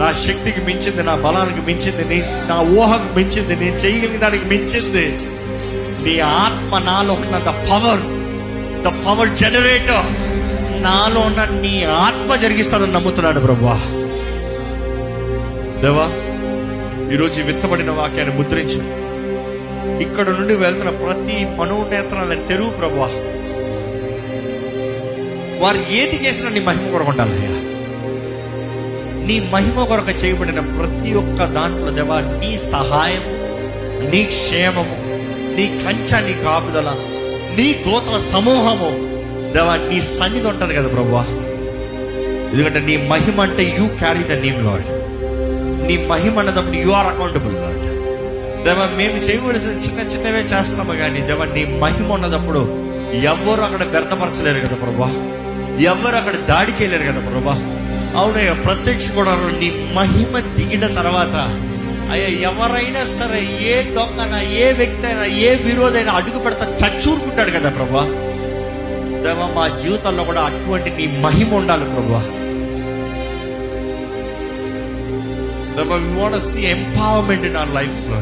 నా 0.00 0.12
శక్తికి 0.12 0.60
మించింది 0.60 1.02
నా 1.02 1.14
బలానికి 1.14 1.62
మించింది 1.66 2.04
నీ 2.04 2.18
నా 2.50 2.56
ఊహకు 2.80 3.08
మించింది 3.18 3.56
నేను 3.56 3.76
చేయగలిగిన 3.76 4.18
దానికి 4.18 4.44
మించింది. 4.44 5.04
నీ 6.04 6.14
ఆత్మ 6.20 6.78
నాలో 6.78 7.12
ఉన్న 7.12 7.38
the 7.38 7.52
power 7.68 8.04
the 8.84 8.92
power 9.06 9.32
generator 9.36 10.08
నాలో 10.82 11.20
ఉన్న 11.20 11.44
నీ 11.60 11.84
ఆత్మ 11.84 12.36
జరిగిస్తానని 12.36 12.92
నమ్ముతున్నాడు 12.92 13.40
ప్రభా 13.40 13.76
దేవా 15.82 16.06
ఈరోజు 17.14 17.42
విత్తబడిన 17.42 17.90
వాక్యాన్ని 17.90 18.34
ముద్రించు. 18.36 18.80
ఇక్కడ 20.04 20.26
నుండి 20.28 20.54
వెళ్తున్న 20.54 20.90
ప్రతి 20.90 21.36
మనోనేత్రాలను 21.58 22.46
తెరువు 22.48 22.70
ప్రభా 22.70 23.10
వారు 25.62 25.80
ఏది 25.90 26.16
చేసినా 26.26 26.50
నీ 26.50 26.60
మహిమ 26.60 26.90
కొరకు 26.92 27.10
ఉండాలయ్యా 27.10 27.54
నీ 29.30 29.38
మహిమ 29.52 29.84
కొరకు 29.84 30.12
చేయబడిన 30.20 30.60
ప్రతి 30.76 31.10
ఒక్క 31.14 31.44
దాంట్లో 31.54 31.90
దేవా 31.90 32.16
నీ 32.32 32.50
సహాయం 32.70 33.24
నీ 34.10 34.20
క్షేమము 34.32 34.96
నీ 35.56 35.64
కంచ 35.82 36.20
నీ 36.20 36.34
కాపుదల 36.44 36.88
నీ 37.56 37.66
దూతల 37.84 38.18
సమూహము. 38.32 38.90
దేవా 39.54 39.74
నీ 39.84 39.98
సన్నిధి 40.10 40.46
ఉంటుంది 40.46 40.74
కదా 40.74 40.88
ప్రభా 40.88 41.22
ఎందుకంటే 42.50 42.80
నీ 42.80 42.96
మహిమ 43.08 43.40
అంటే 43.40 43.64
you 43.78 43.86
carry 44.00 44.22
the 44.24 44.38
name 44.44 44.60
Lord 44.66 44.88
నీ 45.88 45.96
మహిమ 46.10 46.38
అన్నదప్పుడు 46.38 46.78
యు 46.80 46.92
ఆర్ 46.92 47.06
అకౌంటబుల్ 47.06 47.56
లాడ్ 47.56 47.80
దేవా 48.64 48.86
మేము 48.98 49.18
చేయవలసిన 49.26 49.74
చిన్న 49.84 50.00
చిన్నవే 50.12 50.42
చేస్తాము 50.52 50.94
కానీ 50.94 51.20
దేవా 51.28 51.46
నీ 51.54 51.64
మహిమ 51.84 52.08
ఉన్నదప్పుడు 52.12 52.62
ఎవ్వరు 53.32 53.62
అక్కడ 53.62 53.82
వ్యర్థపరచలేరు 53.92 54.62
కదా 54.66 54.76
ప్రభా 54.76 55.10
ఎవ్వరు 55.92 56.16
అక్కడ 56.16 56.36
దాడి 56.48 56.72
చేయలేరు 56.80 57.06
కదా 57.10 57.22
ప్రభా 57.28 57.54
అవునయ్య 58.16 58.52
ప్రత్యక్ష 58.64 59.06
కూడా 59.10 59.32
నీ 59.60 59.68
మహిమ 59.94 60.32
దిగిన 60.56 60.86
తర్వాత 60.94 61.34
అయ్యా 62.12 62.30
ఎవరైనా 62.50 63.02
సరే 63.16 63.40
ఏ 63.66 63.76
దొంగన 63.96 64.34
ఏ 64.56 64.66
వ్యక్తి 64.72 65.06
అయినా 65.06 65.24
ఏ 65.42 65.50
విరోధైనా 65.66 66.12
అడుగు 66.12 66.38
పెడతా 66.38 66.66
చచ్చూరుకుంటాడు 66.80 67.50
కదా 67.50 67.70
ప్రభా 67.70 68.02
దేవా 69.24 69.46
మా 69.56 69.64
జీవితంలో 69.82 70.22
కూడా 70.24 70.42
అటువంటి 70.42 70.90
నీ 70.98 71.06
మహిమ 71.22 71.50
ఉండాలి 71.54 71.86
ప్రభా 71.92 72.22
దేవా 75.76 75.98
we 75.98 76.12
want 76.20 76.46
see 76.48 76.62
empowerment 76.76 77.46
in 77.46 77.56
our 77.56 77.74
లైఫ్లో 77.74 78.20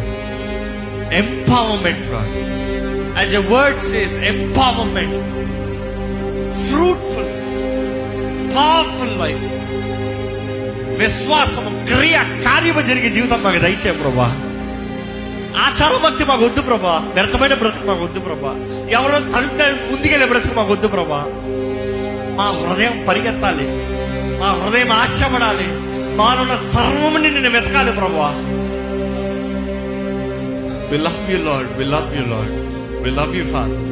empowerment 1.23 2.07
lord 2.15 2.37
as 3.21 3.35
a 3.35 3.45
word 3.55 3.81
says 3.91 4.17
empowerment 4.33 5.17
fruitful 6.67 7.33
powerful 8.55 9.17
life 9.21 9.47
విశ్వాసము 10.99 11.87
క్రియ 11.87 12.17
కార్యము 12.45 12.81
జరిగే 12.81 13.09
జీవితం 13.09 13.43
మాకు 13.43 13.59
దయచే 13.59 13.91
ప్రభా. 13.91 14.27
ఆచార 15.59 16.09
భక్తి 16.09 16.25
మాకు 16.25 16.45
వద్దు 16.45 16.61
ప్రభా. 16.61 17.11
వ్యర్థమైన 17.15 17.55
బ్రతుకు 17.55 17.87
మాకు 17.87 18.05
వద్దు 18.05 18.21
ప్రభా. 18.21 18.53
ఎవరో 18.91 19.19
తడుత 19.19 19.63
ముందుకెళ్ళే 19.93 20.27
బ్రతుకు 20.27 20.55
మాకు 20.55 20.73
వద్దు 20.73 20.89
ప్రభా. 20.89 21.25
మా 22.39 22.45
హృదయం 22.45 23.05
పరిగెత్తాలి. 23.09 23.67
మా 24.41 24.51
హృదయం 24.53 24.93
ఆశపడాలి 24.93 25.69
మానున్న 26.17 26.55
సర్వముని 26.55 27.31
నిన్ను 27.31 27.51
వెతకాలి 27.51 27.93
ప్రభా. 27.93 28.29
We 30.91 30.99
love 30.99 31.31
you 31.31 31.39
lord 31.39 31.73
we 31.79 31.85
love 31.85 32.19
you 32.19 32.25
lord 32.35 32.57
we 33.03 33.11
love 33.11 33.37
you 33.37 33.45
father 33.45 33.85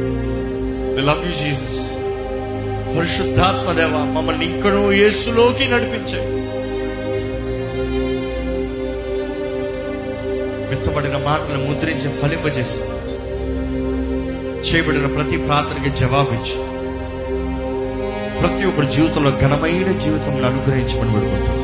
we 0.96 1.02
love 1.02 1.26
you 1.26 1.32
Jesus 1.32 1.80
పరిశుద్ధాత్మ 2.98 3.72
దేవ 3.72 3.96
మమ్మల్ని 4.14 4.44
ఇంకనూ 4.44 4.92
యేసులోకి 4.92 5.68
నడిపించాయి 5.68 6.46
విత్తబడిన 10.68 11.16
మాటను 11.24 11.70
ముద్రించి 11.70 12.08
ఫలింపజేసి 12.20 12.80
చేయబడిన 14.66 15.06
ప్రతి 15.06 15.36
ప్రార్థనకి 15.36 15.90
జవాబిచ్చి 16.00 16.56
ప్రతి 18.40 18.66
ఒక్కరి 18.66 18.86
జీవితంలో 18.92 19.30
ఘనమైన 19.30 19.98
జీవితం 19.98 20.44
అనుగ్రహించమని 20.44 21.14
పెడుకుంటాం 21.14 21.60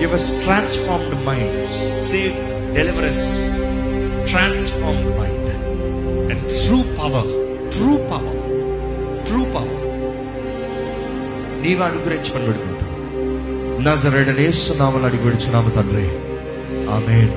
give 0.00 0.14
us 0.14 0.30
transformed 0.44 1.26
mind 1.26 1.68
safe 2.08 2.40
deliverance 2.74 3.30
transformed 4.30 5.20
mind 5.20 5.50
and 6.32 6.44
true 6.48 6.78
power 7.00 7.30
true 7.70 7.96
power 8.10 8.40
true 9.26 9.44
power 9.44 9.80
నీవు 11.62 11.82
అనుగ్రహించమని 11.82 12.46
పెడుకుంటాం 12.46 12.90
నజరడనేస్తున్నామని 13.84 15.04
అడిగి 15.04 15.22
విడుచున్నాము 15.22 15.70
తండ్రి. 15.70 16.06
ఆమెన్ 16.88 17.30